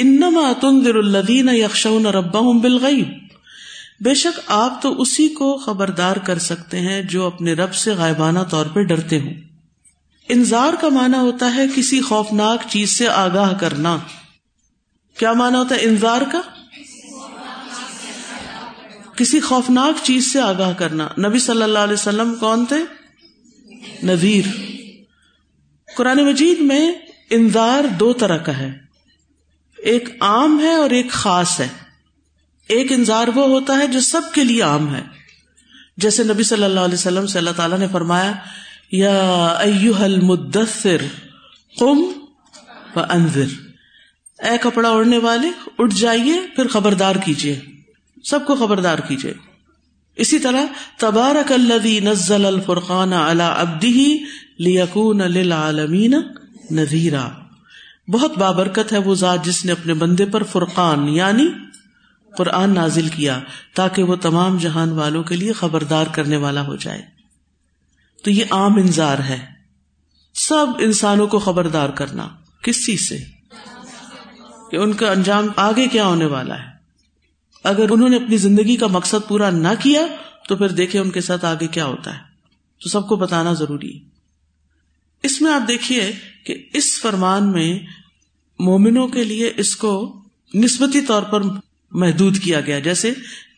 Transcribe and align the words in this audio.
انما 0.00 0.52
تنذر 0.60 0.94
الذین 0.94 1.48
یخشون 1.52 2.06
ربهم 2.06 2.58
بالغیب۔ 2.58 3.08
بے 4.00 4.14
شک 4.14 4.40
آپ 4.46 4.82
تو 4.82 5.00
اسی 5.00 5.28
کو 5.28 5.56
خبردار 5.56 6.16
کر 6.16 6.38
سکتے 6.38 6.80
ہیں 6.80 7.02
جو 7.02 7.26
اپنے 7.26 7.52
رب 7.52 7.74
سے 7.74 7.90
غائبانہ 7.90 8.38
طور 8.50 8.66
پہ 8.66 8.82
ڈرتے 8.82 9.20
ہوں۔ 9.20 9.34
انذار 10.28 10.72
کا 10.80 10.88
معنی 10.88 11.18
ہوتا 11.18 11.54
ہے 11.54 11.64
کسی 11.74 12.00
خوفناک 12.00 12.58
چیز 12.68 12.90
سے 12.90 13.08
آگاہ 13.08 13.52
کرنا۔ 13.58 13.98
کیا 15.18 15.32
مانا 15.32 15.58
ہوتا 15.58 15.74
ہے 15.74 15.80
انذار 15.80 16.20
کا؟ 16.32 16.40
کسی 19.16 19.40
خوفناک 19.40 20.04
چیز 20.04 20.32
سے 20.32 20.40
آگاہ 20.40 20.72
کرنا۔ 20.72 21.08
نبی 21.28 21.38
صلی 21.38 21.62
اللہ 21.62 21.78
علیہ 21.78 21.92
وسلم 21.92 22.34
کون 22.40 22.66
تھے؟ 22.66 22.84
نذیر۔ 24.02 24.44
قرآن 25.96 26.24
مجید 26.24 26.60
میں 26.60 26.92
انذار 27.30 27.84
دو 27.86 28.12
طرح 28.12 28.36
کا 28.36 28.58
ہے۔ 28.58 28.87
ایک 29.88 30.08
عام 30.20 30.60
ہے 30.60 30.74
اور 30.74 30.90
ایک 30.90 31.10
خاص 31.10 31.60
ہے۔ 31.60 31.68
ایک 32.68 32.92
انذار 32.92 33.28
وہ 33.28 33.48
ہوتا 33.48 33.78
ہے 33.78 33.86
جو 33.86 34.00
سب 34.00 34.20
کے 34.34 34.44
لیے 34.44 34.62
عام 34.62 34.94
ہے۔ 34.94 35.00
جیسے 35.96 36.24
نبی 36.24 36.42
صلی 36.42 36.64
اللہ 36.64 36.80
علیہ 36.80 36.94
وسلم 36.94 37.26
سے 37.26 37.38
اللہ 37.38 37.50
تعالیٰ 37.56 37.78
نے 37.78 37.86
فرمایا، 37.92 38.32
یا 38.92 39.54
المدثر، 40.00 40.96
قم 41.78 41.98
و 42.96 43.00
انذر 43.10 43.46
اے 44.42 44.58
کپڑا 44.62 44.88
اڑنے 44.88 45.18
والے، 45.18 45.48
اٹھ 45.78 45.94
جائیے، 45.94 46.40
پھر 46.56 46.68
خبردار 46.68 47.16
کیجیے 47.16 47.60
سب 48.24 48.46
کو 48.46 48.54
خبردار 48.54 48.98
کیجیے 48.98 49.32
اسی 50.16 50.38
طرح، 50.38 50.62
تبارک 50.98 51.52
الذی 51.52 52.00
نزل 52.00 52.46
الفرقان 52.46 53.12
علی 53.12 53.52
عبدہ 53.56 54.24
لیکون 54.62 55.18
للعالمین 55.18 56.14
نذیرا۔ 56.70 57.47
بہت 58.08 58.38
بابرکت 58.38 58.92
ہے 58.92 58.98
وہ 58.98 59.14
ذات 59.14 59.44
جس 59.44 59.64
نے 59.64 59.72
اپنے 59.72 59.94
بندے 59.94 60.26
پر 60.26 60.42
فرقان 60.42 61.08
یعنی 61.08 61.48
قرآن 62.36 62.74
نازل 62.74 63.08
کیا 63.08 63.40
تاکہ 63.74 64.02
وہ 64.02 64.16
تمام 64.16 64.58
جہان 64.58 64.92
والوں 64.92 65.22
کے 65.22 65.36
لیے 65.36 65.52
خبردار 65.52 66.06
کرنے 66.12 66.36
والا 66.36 66.66
ہو 66.66 66.76
جائے۔ 66.76 67.02
تو 68.24 68.30
یہ 68.30 68.44
عام 68.50 68.74
انذار 68.74 69.18
ہے۔ 69.18 69.46
سب 70.34 70.66
انسانوں 70.78 71.26
کو 71.26 71.38
خبردار 71.38 71.88
کرنا۔ 71.88 72.28
کس 72.62 72.86
چیز 72.86 73.08
سے؟ 73.08 73.18
کہ 74.70 74.76
ان 74.76 74.92
کا 74.92 75.10
انجام 75.10 75.46
آگے 75.56 75.88
کیا 75.88 76.06
ہونے 76.06 76.26
والا 76.26 76.58
ہے۔ 76.58 76.68
اگر 77.64 77.90
انہوں 77.90 78.08
نے 78.08 78.16
اپنی 78.16 78.36
زندگی 78.36 78.76
کا 78.76 78.86
مقصد 78.86 79.28
پورا 79.28 79.50
نہ 79.50 79.68
کیا، 79.78 80.00
تو 80.48 80.56
پھر 80.56 80.68
دیکھیں 80.68 81.00
ان 81.00 81.10
کے 81.10 81.20
ساتھ 81.20 81.44
آگے 81.44 81.66
کیا 81.66 81.84
ہوتا 81.84 82.14
ہے۔ 82.14 82.20
تو 82.82 82.88
سب 82.88 83.08
کو 83.08 83.16
بتانا 83.16 83.52
ضروری 83.52 83.94
ہے۔ 83.94 84.08
اس 85.22 85.42
میں 85.42 85.52
آپ 85.52 85.68
دیکھیے 85.68 86.12
کہ 86.48 86.54
اس 86.74 86.90
فرمان 87.00 87.50
میں 87.52 87.72
مومنوں 88.60 89.06
کے 89.08 89.24
لیے 89.24 89.52
اس 89.56 89.74
کو 89.76 89.92
نسبتی 90.54 91.00
طور 91.00 91.22
پر 91.22 91.42
محدود 91.92 92.38
کیا 92.38 92.60
گیا، 92.60 92.78
جیسے 92.78 93.12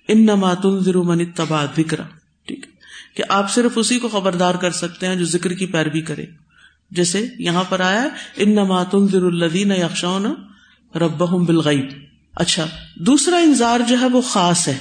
ان 0.09 0.25
نماتن 0.25 0.79
ضرو 0.81 1.03
من 1.05 1.25
تباد 1.33 1.77
ذکر 1.77 2.01
ٹھیک 2.49 2.67
ہے، 2.67 2.71
کہ 3.17 3.23
آپ 3.29 3.51
صرف 3.51 3.79
اسی 3.79 3.99
کو 3.99 4.09
خبردار 4.09 4.55
کر 4.55 4.71
سکتے 4.75 5.07
ہیں 5.07 5.17
جو 5.17 5.25
ذکر 5.27 5.53
کی 5.53 5.67
پیروی 5.67 6.01
کرے۔ 6.03 6.27
جیسے 6.91 7.25
یہاں 7.39 7.65
پر 7.69 7.81
آیا 7.81 8.07
ان 8.37 8.55
نماتن 8.55 9.07
ضر 9.09 9.23
الدین 9.23 9.73
یکشون 9.73 10.27
رب 10.95 11.19
بالغیب۔ 11.19 11.89
اچھا 12.35 12.67
دوسرا 13.07 13.37
انظار 13.39 13.81
جو 13.89 14.01
ہے 14.01 14.07
وہ 14.07 14.21
خاص 14.21 14.67
ہے، 14.69 14.79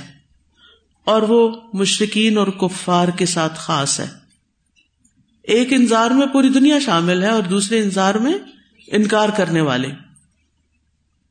اور 1.07 1.21
وہ 1.21 1.49
مشرقین 1.73 2.37
اور 2.37 2.47
کفار 2.59 3.07
کے 3.17 3.25
ساتھ 3.25 3.59
خاص 3.59 3.99
ہے۔ 3.99 4.07
ایک 5.49 5.73
انظار 5.73 6.11
میں 6.11 6.27
پوری 6.27 6.49
دنیا 6.49 6.79
شامل 6.79 7.23
ہے 7.23 7.29
اور 7.29 7.43
دوسرے 7.43 7.79
انظار 7.79 8.15
میں 8.15 8.33
انکار 8.87 9.29
کرنے 9.29 9.61
والے۔ 9.61 9.87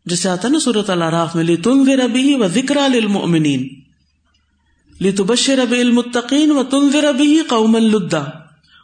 جسے 0.06 0.28
آتا 0.28 0.48
نا 0.48 0.58
سورت 0.58 0.90
الراف 0.90 1.34
میں 1.34 1.44
لی 1.44 1.56
تم 1.56 1.84
ویر 1.86 2.38
و 2.38 2.48
ذکر 2.48 2.76
المؤمنین 2.76 3.80
لی 5.00 5.12
تو 5.12 5.24
المتقین 5.70 6.50
و 6.50 6.62
تم 6.62 6.90
ویر 7.18 7.42
قوم 7.48 7.76
الدا 7.76 8.24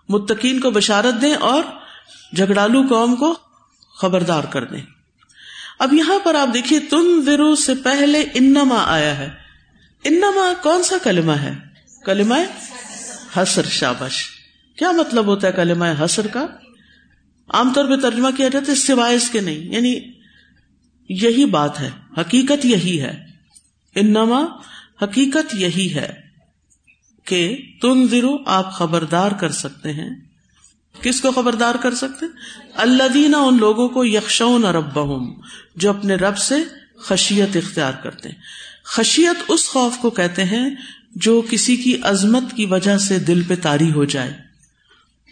متقین 0.08 0.60
کو 0.60 0.70
بشارت 0.70 1.22
دیں 1.22 1.34
اور 1.34 1.62
جھگڑالو 2.36 2.82
قوم 2.90 3.16
کو 3.16 3.34
خبردار 4.00 4.44
کر 4.44 4.64
دیں۔ 4.64 4.80
اب 5.78 5.94
یہاں 5.94 6.18
پر 6.24 6.34
آپ 6.34 6.48
دیکھیے 6.54 6.80
تم 6.80 7.22
ورو 7.26 7.56
سے 7.56 7.74
پہلے 7.74 8.24
انما 8.34 8.84
آیا 8.86 9.18
ہے۔ 9.18 9.30
انما 10.04 10.52
کون 10.62 10.82
سا 10.82 10.96
کلمہ 11.02 11.32
ہے؟ 11.32 11.54
کلمہ 12.04 12.34
حسر 13.36 13.66
شابش۔ 13.66 14.33
کیا 14.78 14.90
مطلب 14.90 15.26
ہوتا 15.26 15.46
ہے 15.46 15.52
کلمہ 15.52 15.84
حسر 16.04 16.26
کا؟ 16.26 16.46
عام 17.48 17.72
طور 17.72 17.84
پہ 17.84 17.96
ترجمہ 17.96 18.28
کیا 18.36 18.48
جاتا 18.48 18.72
ہے 18.72 18.76
سوائے 18.76 19.16
اس 19.16 19.30
کے 19.30 19.40
نہیں 19.40 19.58
یعنی 19.58 20.00
یہی 21.08 21.44
بات 21.44 21.80
ہے، 21.80 21.90
حقیقت 22.18 22.64
یہی 22.64 23.00
ہے۔ 23.00 23.26
انما 23.94 24.44
حقیقت 25.02 25.54
یہی 25.54 25.94
ہے 25.94 26.12
کہ 27.24 27.56
تم 27.80 28.06
ذرو 28.10 28.36
آپ 28.46 28.72
خبردار 28.72 29.32
کر 29.32 29.52
سکتے 29.52 29.92
ہیں۔ 29.92 30.10
کس 31.02 31.20
کو 31.20 31.30
خبردار 31.30 31.74
کر 31.74 31.94
سکتے؟ 31.94 32.26
اللہ 32.74 33.02
دینا 33.14 33.38
ان 33.38 33.56
لوگوں 33.56 33.88
کو 33.88 34.04
یکشون 34.04 34.64
رب 34.64 34.98
جو 35.76 35.90
اپنے 35.90 36.14
رب 36.14 36.38
سے 36.38 36.54
خشیت 36.98 37.56
اختیار 37.56 37.92
کرتے 37.92 38.28
ہیں۔ 38.28 38.36
خشیت 38.84 39.42
اس 39.48 39.68
خوف 39.68 39.96
کو 39.98 40.10
کہتے 40.10 40.44
ہیں 40.44 40.70
جو 41.14 41.42
کسی 41.50 41.76
کی 41.76 41.96
عظمت 42.02 42.52
کی 42.56 42.66
وجہ 42.66 42.98
سے 42.98 43.18
دل 43.18 43.42
پہ 43.42 43.54
تاری 43.62 43.92
ہو 43.92 44.04
جائے۔ 44.04 44.43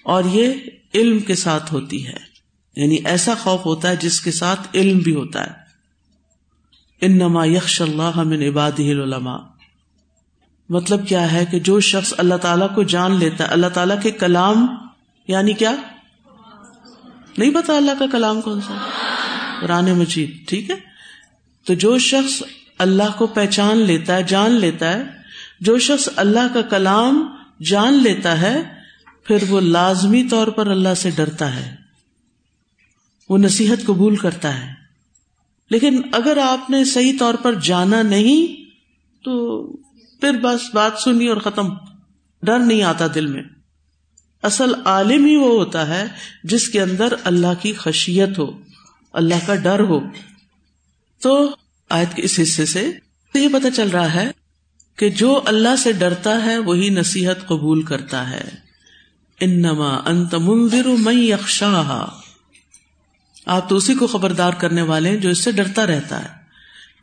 اور 0.03 0.25
یہ 0.25 0.53
علم 0.95 1.19
کے 1.19 1.35
ساتھ 1.35 1.73
ہوتی 1.73 2.07
ہے۔ 2.07 2.33
یعنی 2.77 2.97
ایسا 3.05 3.35
خوف 3.35 3.67
ہوتا 3.67 3.89
ہے 3.89 3.97
جس 3.97 4.21
کے 4.21 4.31
ساتھ 4.31 4.61
علم 4.75 4.99
بھی 4.99 5.15
ہوتا 5.15 5.47
ہے۔ 5.47 5.51
ان 7.01 7.13
نما 7.13 7.47
یکش 7.47 7.81
اللہ 7.81 8.23
من 8.23 8.43
عباد 8.43 8.73
العلماء۔ 8.79 9.39
مطلب 10.69 11.09
کیا 11.09 11.33
ہے 11.33 11.47
کہ 11.47 11.61
جو 11.61 11.81
شخص 11.81 12.15
اللہ 12.19 12.35
تعالیٰ 12.35 12.75
کو 12.75 12.83
جان 12.83 13.17
لیتا 13.19 13.45
ہے، 13.45 13.49
اللہ 13.49 13.67
تعالیٰ 13.67 14.03
کے 14.03 14.11
کلام 14.11 14.67
یعنی 15.29 15.53
کیا؟ 15.53 15.73
نہیں 17.39 17.55
پتا 17.55 17.77
اللہ 17.77 17.91
کا 17.99 18.05
کلام 18.13 18.41
کون 18.41 18.61
سا۔ 18.61 18.87
قرآن 19.61 19.84
مجید، 19.84 20.49
ٹھیک 20.49 20.71
ہے؟ 20.71 20.77
تو 21.65 21.75
جو 21.75 21.99
شخص 21.99 22.43
اللہ 22.79 23.19
کو 23.19 23.27
پہچان 23.27 23.79
لیتا 23.79 24.17
ہے، 24.17 24.23
جان 24.23 24.51
لیتا 24.51 24.93
ہے، 24.93 25.03
جو 25.61 25.79
شخص 25.79 26.09
اللہ 26.17 26.55
کا 26.55 26.63
کلام 26.63 27.37
جان 27.61 27.95
لیتا 27.95 28.41
ہے 28.41 28.81
پھر 29.25 29.37
وہ 29.49 29.60
لازمی 29.60 30.28
طور 30.28 30.49
پر 30.49 30.66
اللہ 30.66 30.94
سے 30.97 31.10
ڈرتا 31.10 31.56
ہے۔ 31.56 31.75
وہ 33.28 33.38
نصیحت 33.38 33.87
قبول 33.87 34.16
کرتا 34.16 34.66
ہے۔ 34.66 34.72
لیکن 35.71 36.00
اگر 36.12 36.37
آپ 36.37 36.71
نے 36.71 36.84
صحیح 36.84 37.12
طور 37.19 37.34
پر 37.34 37.55
جانا 37.55 38.03
نہیں، 38.03 38.71
تو 39.25 39.62
پھر 40.21 40.33
بس 40.33 40.75
بات 40.75 40.93
سنی 41.05 41.28
اور 41.28 41.37
ختم۔ 41.37 41.69
ڈر 42.43 42.59
نہیں 42.59 42.83
آتا 42.83 43.06
دل 43.15 43.27
میں۔ 43.27 43.43
اصل 44.43 44.72
عالم 44.84 45.25
ہی 45.25 45.37
وہ 45.37 45.49
ہوتا 45.49 45.87
ہے 45.87 46.04
جس 46.44 46.69
کے 46.69 46.81
اندر 46.81 47.15
اللہ 47.25 47.62
کی 47.62 47.72
خشیت 47.72 48.39
ہو، 48.39 48.60
اللہ 49.12 49.34
کا 49.47 49.54
ڈر 49.54 49.81
ہو۔ 49.81 50.00
تو 51.21 51.56
آیت 51.89 52.16
کے 52.16 52.22
اس 52.22 52.41
حصے 52.43 52.66
سے 52.66 52.91
یہ 53.34 53.49
پتا 53.53 53.71
چل 53.71 53.89
رہا 53.89 54.15
ہے 54.15 54.31
کہ 54.97 55.09
جو 55.09 55.41
اللہ 55.44 55.77
سے 55.78 55.93
ڈرتا 55.93 56.44
ہے، 56.44 56.59
وہی 56.59 56.89
نصیحت 56.89 57.47
قبول 57.47 57.83
کرتا 57.83 58.31
ہے۔ 58.31 58.72
انما 59.41 59.97
انت 60.06 60.34
منذر 60.34 60.87
من 60.87 61.19
یخشاہا۔ 61.19 62.20
آپ 63.47 63.69
تو 63.69 63.76
اسی 63.76 63.94
کو 63.94 64.06
خبردار 64.06 64.53
کرنے 64.53 64.82
والے 64.82 65.09
ہیں 65.09 65.16
جو 65.16 65.28
اس 65.28 65.38
سے 65.38 65.53
ڈرتا 65.53 65.87
رہتا 65.87 66.25
ہے۔ 66.25 66.43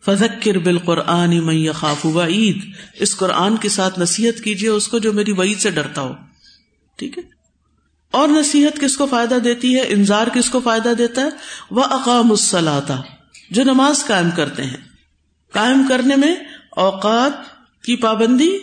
فضکر 0.06 0.58
بال 0.58 0.78
قرآن 0.78 1.72
خاف 1.72 2.06
عید 2.06 2.72
اس 2.94 3.18
قرآن 3.18 3.58
کے 3.58 3.70
ساتھ 3.70 4.00
نصیحت 4.00 4.44
کیجیے 4.44 4.70
اس 4.70 4.88
کو 4.88 5.00
جو 5.00 5.14
میری 5.14 5.32
وعید 5.32 5.60
سے 5.60 5.72
ڈرتا 5.72 6.02
ہو۔ 6.02 6.14
ٹھیک 6.96 7.18
ہے؟ 7.18 7.24
اور 8.12 8.28
نصیحت 8.28 8.80
کس 8.80 8.98
کو 8.98 9.06
فائدہ 9.06 9.36
دیتی 9.36 9.76
ہے؟ 9.76 9.82
انضار 9.88 10.28
کس 10.28 10.50
کو 10.50 10.60
فائدہ 10.60 10.90
دیتا 10.98 11.22
ہے؟ 11.22 11.30
وہ 11.72 11.84
اقام 11.84 12.32
السلاتا 12.32 13.02
جو 13.52 13.64
نماز 13.64 14.06
قائم 14.08 14.30
کرتے 14.32 14.64
ہیں۔ 14.64 14.78
قائم 15.54 15.86
کرنے 15.90 16.16
میں 16.16 16.36
اوقات 16.70 17.32
کی 17.84 17.96
پابندی، 17.96 18.58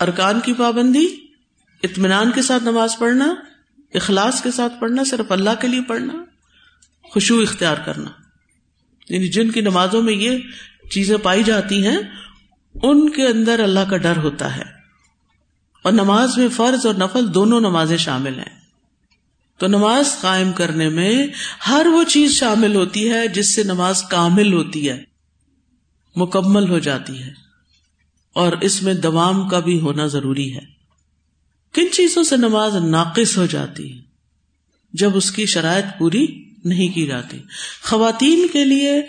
ارکان 0.00 0.40
کی 0.40 0.52
پابندی 0.52 1.06
اطمینان 1.82 2.32
کے 2.32 2.42
ساتھ 2.42 2.62
نماز 2.62 2.98
پڑھنا، 2.98 3.34
اخلاص 3.94 4.42
کے 4.42 4.50
ساتھ 4.50 4.72
پڑھنا، 4.80 5.04
صرف 5.04 5.32
اللہ 5.32 5.50
کے 5.60 5.68
لیے 5.68 5.80
پڑھنا، 5.88 6.24
خوشبو 7.02 7.40
اختیار 7.40 7.76
کرنا۔ 7.76 8.10
یعنی 9.08 9.28
جن 9.28 9.50
کی 9.50 9.60
نمازوں 9.60 10.02
میں 10.02 10.12
یہ 10.12 10.38
چیزیں 10.90 11.16
پائی 11.16 11.42
جاتی 11.42 11.86
ہیں، 11.86 11.98
ان 12.82 13.10
کے 13.10 13.26
اندر 13.26 13.60
اللہ 13.60 13.90
کا 13.90 13.96
ڈر 13.96 14.16
ہوتا 14.16 14.56
ہے۔ 14.56 14.62
اور 15.82 15.92
نماز 15.92 16.38
میں 16.38 16.48
فرض 16.48 16.86
اور 16.86 16.94
نفل 16.94 17.34
دونوں 17.34 17.60
نمازیں 17.60 17.96
شامل 17.96 18.38
ہیں۔ 18.38 18.60
تو 19.58 19.66
نماز 19.66 20.16
قائم 20.20 20.52
کرنے 20.52 20.88
میں 20.88 21.26
ہر 21.68 21.86
وہ 21.86 22.04
چیز 22.04 22.32
شامل 22.32 22.74
ہوتی 22.74 23.10
ہے 23.10 23.28
جس 23.28 23.54
سے 23.54 23.62
نماز 23.62 24.02
کامل 24.02 24.52
ہوتی 24.52 24.88
ہے، 24.88 25.04
مکمل 26.16 26.70
ہو 26.70 26.78
جاتی 26.78 27.22
ہے۔ 27.22 27.32
اور 28.32 28.52
اس 28.60 28.82
میں 28.82 28.94
دوام 28.94 29.48
کا 29.48 29.60
بھی 29.60 29.80
ہونا 29.80 30.06
ضروری 30.06 30.54
ہے۔ 30.54 30.79
کن 31.74 31.92
چیزوں 31.92 32.22
سے 32.22 32.36
نماز 32.36 32.76
ناقص 32.76 33.38
ہو 33.38 33.46
جاتی 33.46 33.92
ہے 33.92 34.02
جب 34.92 35.16
اس 35.16 35.30
کی 35.30 35.46
شرائط 35.46 35.84
پوری 35.98 36.44
نہیں 36.64 36.88
کی 36.88 37.06
جاتی؟ 37.06 37.38
خواتین 37.82 38.46
کے 38.52 38.64
لیے 38.64 39.02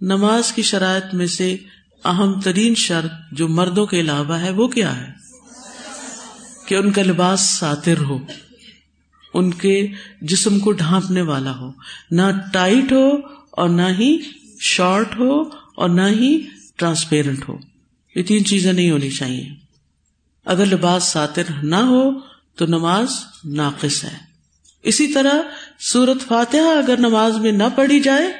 نماز 0.00 0.52
کی 0.52 0.62
شرائط 0.62 1.14
میں 1.14 1.26
سے 1.26 1.56
اہم 2.04 2.40
ترین 2.40 2.74
شرط 2.74 3.10
جو 3.32 3.48
مردوں 3.48 3.86
کے 3.86 4.00
علاوہ 4.00 4.40
ہے 4.40 4.50
وہ 4.50 4.68
کیا 4.68 5.00
ہے؟ 5.00 5.12
کہ 6.66 6.74
ان 6.74 6.92
کا 6.92 7.02
لباس 7.02 7.40
ساتر 7.40 7.98
ہو، 7.98 8.18
ان 9.34 9.54
کے 9.54 9.88
جسم 10.20 10.58
کو 10.58 10.72
ڈھانپنے 10.72 11.22
والا 11.22 11.56
ہو، 11.56 11.72
نہ 12.10 12.22
ٹائٹ 12.52 12.92
ہو 12.92 13.08
اور 13.50 13.68
نہ 13.68 13.88
ہی 13.98 14.18
شارٹ 14.60 15.18
ہو 15.18 15.40
اور 15.76 15.88
نہ 15.88 16.08
ہی 16.08 16.40
ٹرانسپیرنٹ 16.76 17.48
ہو۔ 17.48 17.58
یہ 18.16 18.22
تین 18.22 18.44
چیزیں 18.44 18.72
نہیں 18.72 18.90
ہونی 18.90 19.10
چاہیے۔ 19.10 19.61
اگر 20.44 20.66
لباس 20.66 21.04
ساتر 21.04 21.42
نہ 21.62 21.76
ہو 21.76 22.20
تو 22.56 22.66
نماز 22.66 23.10
ناقص 23.44 24.04
ہے۔ 24.04 24.18
اسی 24.82 25.06
طرح 25.12 25.34
سورت 25.78 26.28
فاتحہ 26.28 26.78
اگر 26.78 26.96
نماز 26.96 27.36
میں 27.36 27.52
نہ 27.52 27.62
پڑھی 27.76 28.00
جائے 28.00 28.32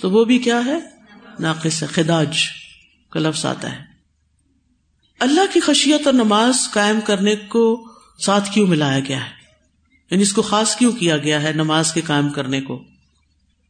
تو 0.00 0.10
وہ 0.10 0.24
بھی 0.24 0.38
کیا 0.38 0.64
ہے؟ 0.64 0.78
ناقص 1.40 1.82
ہے، 1.82 1.88
خداج 1.88 2.38
کا 3.10 3.20
لفظ 3.20 3.46
آتا 3.46 3.72
ہے۔ 3.72 3.84
اللہ 5.18 5.40
کی 5.52 5.60
خشیت 5.60 6.06
اور 6.06 6.14
نماز 6.14 6.70
قائم 6.72 7.00
کرنے 7.00 7.36
کو 7.36 7.88
ساتھ 8.18 8.50
کیوں 8.52 8.66
ملایا 8.66 9.00
گیا 9.00 9.26
ہے؟ 9.26 9.30
یعنی 10.10 10.22
اس 10.22 10.32
کو 10.32 10.42
خاص 10.42 10.76
کیوں 10.76 10.92
کیا 10.92 11.16
گیا 11.16 11.42
ہے 11.42 11.52
نماز 11.52 11.92
کے 11.92 12.00
قائم 12.00 12.28
کرنے 12.28 12.60
کو؟ 12.60 12.84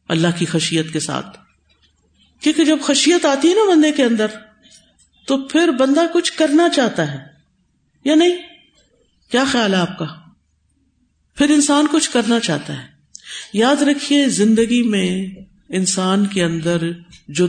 اللہ 0.07 0.27
کی 0.37 0.45
خشیت 0.45 0.93
کے 0.93 0.99
ساتھ۔ 0.99 1.37
کیونکہ 2.39 2.65
جب 2.65 2.77
خشیت 2.81 3.25
آتی 3.25 3.49
ہے 3.49 3.53
نا 3.53 3.71
بندے 3.71 3.91
کے 3.91 4.03
اندر، 4.03 4.27
تو 5.25 5.47
پھر 5.47 5.67
بندہ 5.67 6.01
کچھ 6.13 6.33
کرنا 6.33 6.69
چاہتا 6.69 7.11
ہے۔ 7.11 7.38
یا 8.03 8.15
نہیں؟ 8.15 8.35
کیا 9.31 9.43
خیال 9.51 9.73
ہے 9.73 9.79
آپ 9.79 9.97
کا؟ 9.97 10.05
پھر 11.35 11.49
انسان 11.49 11.87
کچھ 11.91 12.09
کرنا 12.09 12.39
چاہتا 12.39 12.73
ہے۔ 12.73 12.87
یاد 13.53 13.75
رکھیے 13.75 14.29
زندگی 14.29 14.83
میں 14.83 15.27
انسان 15.69 16.25
کے 16.25 16.43
اندر 16.43 16.77
جو 17.27 17.47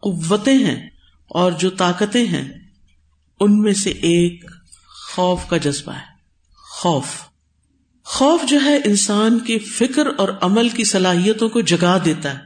قوتیں 0.00 0.58
ہیں 0.58 0.90
اور 1.28 1.52
جو 1.52 1.70
طاقتیں 1.70 2.26
ہیں، 2.26 2.52
ان 3.40 3.62
میں 3.62 3.72
سے 3.72 3.90
ایک 3.90 4.44
خوف 5.14 5.40
کا 5.48 5.56
جذبہ 5.56 5.92
ہے۔ 5.92 6.18
خوف۔ 6.54 7.06
خوف 8.04 8.40
جو 8.48 8.60
ہے 8.64 8.76
انسان 8.76 9.38
کی 9.38 9.58
فکر 9.58 10.06
اور 10.16 10.28
عمل 10.40 10.68
کی 10.68 10.84
صلاحیتوں 10.84 11.48
کو 11.48 11.60
جگا 11.60 11.98
دیتا 12.04 12.34
ہے۔ 12.34 12.38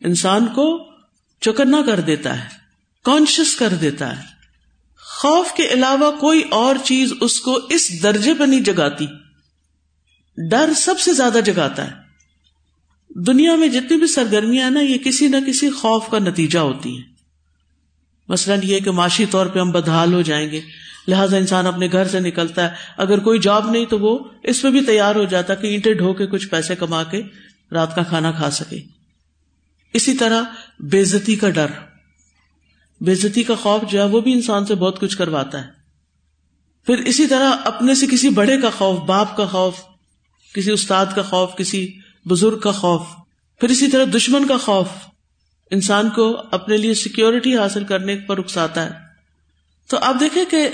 انسان 0.00 0.46
کو 0.46 0.92
چکنا 1.40 1.82
کر 1.86 2.00
دیتا 2.00 2.44
ہے۔ 2.44 2.48
کانشیس 3.04 3.56
کر 3.56 3.68
دیتا 3.68 4.18
ہے۔ 4.18 4.31
خوف 5.22 5.52
کے 5.56 5.68
علاوہ 5.68 6.10
کوئی 6.18 6.42
اور 6.50 6.76
چیز 6.84 7.12
اس 7.20 7.40
کو 7.40 7.58
اس 7.70 8.02
درجے 8.02 8.34
پہ 8.34 8.44
نہیں 8.44 8.60
جگاتی۔ 8.60 9.06
ڈر 10.50 10.70
سب 10.76 11.00
سے 11.00 11.12
زیادہ 11.12 11.38
جگاتا 11.44 11.86
ہے۔ 11.86 11.92
دنیا 13.10 13.56
میں 13.56 13.68
جتنی 13.68 13.96
بھی 13.96 14.06
سرگرمیاں 14.06 14.64
ہیں 14.64 14.70
نا، 14.70 14.80
یہ 14.80 14.98
کسی 14.98 15.28
نہ 15.28 15.36
کسی 15.46 15.70
خوف 15.70 16.04
کا 16.10 16.18
نتیجہ 16.18 16.58
ہوتی 16.58 16.96
ہیں۔ 16.96 17.02
مثلاً 18.28 18.60
یہ 18.62 18.80
کہ 18.80 18.90
معاشی 18.90 19.26
طور 19.26 19.46
پہ 19.46 19.58
ہم 19.58 19.70
بدحال 19.70 20.14
ہو 20.14 20.22
جائیں 20.22 20.50
گے۔ 20.50 20.60
لہٰذا 21.08 21.36
انسان 21.36 21.66
اپنے 21.66 21.88
گھر 21.92 22.08
سے 22.08 22.20
نکلتا 22.20 22.70
ہے۔ 22.70 22.76
اگر 22.96 23.18
کوئی 23.18 23.38
جاب 23.38 23.70
نہیں 23.70 23.86
تو 23.86 23.98
وہ 23.98 24.18
اس 24.42 24.62
پہ 24.62 24.70
بھی 24.70 24.80
تیار 24.84 25.14
ہو 25.14 25.24
جاتا 25.24 25.54
کہ 25.54 25.66
اینٹیں 25.66 25.94
ڈھو 25.94 26.14
کے 26.14 26.26
کچھ 26.26 26.48
پیسے 26.48 26.76
کما 26.76 27.04
کے 27.04 27.22
رات 27.72 27.96
کا 27.96 28.02
کھانا 28.02 28.32
کھا 28.32 28.50
سکے۔ 28.50 28.80
اسی 29.94 30.14
طرح 30.14 30.42
بےزتی 30.78 31.36
کا 31.36 31.50
ڈر۔ 31.50 31.91
بےزتی 33.04 33.42
کا 33.42 33.54
خوف 33.54 33.82
جو 33.90 34.00
ہے 34.00 34.06
وہ 34.06 34.20
بھی 34.20 34.32
انسان 34.32 34.66
سے 34.66 34.74
بہت 34.74 35.00
کچھ 35.00 35.18
کرواتا 35.18 35.64
ہے۔ 35.64 35.68
پھر 36.86 36.98
اسی 36.98 37.26
طرح 37.26 37.52
اپنے 37.64 37.94
سے 37.94 38.06
کسی 38.06 38.28
بڑے 38.28 38.60
کا 38.60 38.70
خوف، 38.70 38.98
باپ 38.98 39.36
کا 39.36 39.46
خوف، 39.46 39.74
کسی 40.54 40.70
استاد 40.70 41.06
کا 41.14 41.22
خوف، 41.22 41.56
کسی 41.56 41.98
بزرگ 42.28 42.58
کا 42.58 42.70
خوف، 42.70 43.02
پھر 43.60 43.68
اسی 43.68 43.88
طرح 43.88 44.04
دشمن 44.16 44.46
کا 44.46 44.56
خوف 44.56 44.88
انسان 45.70 46.10
کو 46.10 46.36
اپنے 46.50 46.76
لیے 46.76 46.94
سیکورٹی 46.94 47.58
حاصل 47.58 47.84
کرنے 47.84 48.16
پر 48.16 48.38
اکساتا 48.38 48.84
ہے۔ 48.84 48.90
تو 49.88 49.98
آپ 50.02 50.14
دیکھیں 50.20 50.44
کہ 50.50 50.68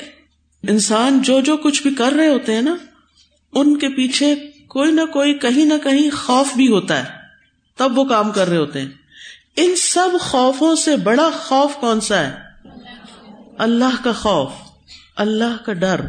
انسان 0.69 1.23
جو 1.23 1.41
جو 1.41 1.57
کچھ 1.57 1.83
بھی 1.83 1.95
کر 1.95 2.13
رہے 2.13 2.29
ہوتے 2.29 2.55
ہیں 2.55 2.63
نا، 2.63 2.77
ان 3.53 3.79
کے 3.79 3.89
پیچھے 3.89 4.35
کوئی 4.69 4.93
نہ 4.93 5.05
کوئی، 5.13 5.35
کہیں 5.35 5.65
نہ 5.65 5.75
کہیں 5.83 6.11
خوف 6.11 6.47
بھی 6.57 6.69
ہوتا 6.69 6.99
ہے۔ 6.99 7.19
تب 7.77 7.99
وہ 7.99 8.05
کام 8.05 8.31
کر 8.31 8.49
رہے 8.49 8.57
ہوتے 8.57 8.81
ہیں۔ 8.81 8.89
ان 9.61 9.77
سب 9.77 10.21
خوفوں 10.21 10.77
سے 10.77 10.97
بڑا 10.97 11.31
خوف 11.39 11.73
کون 11.81 12.01
سا 12.01 12.21
ہے؟ 12.21 12.37
اللہ 13.59 14.05
کا 14.05 14.13
خوف، 14.13 14.53
اللہ 15.17 15.65
کا 15.65 15.73
ڈر۔ 15.73 16.01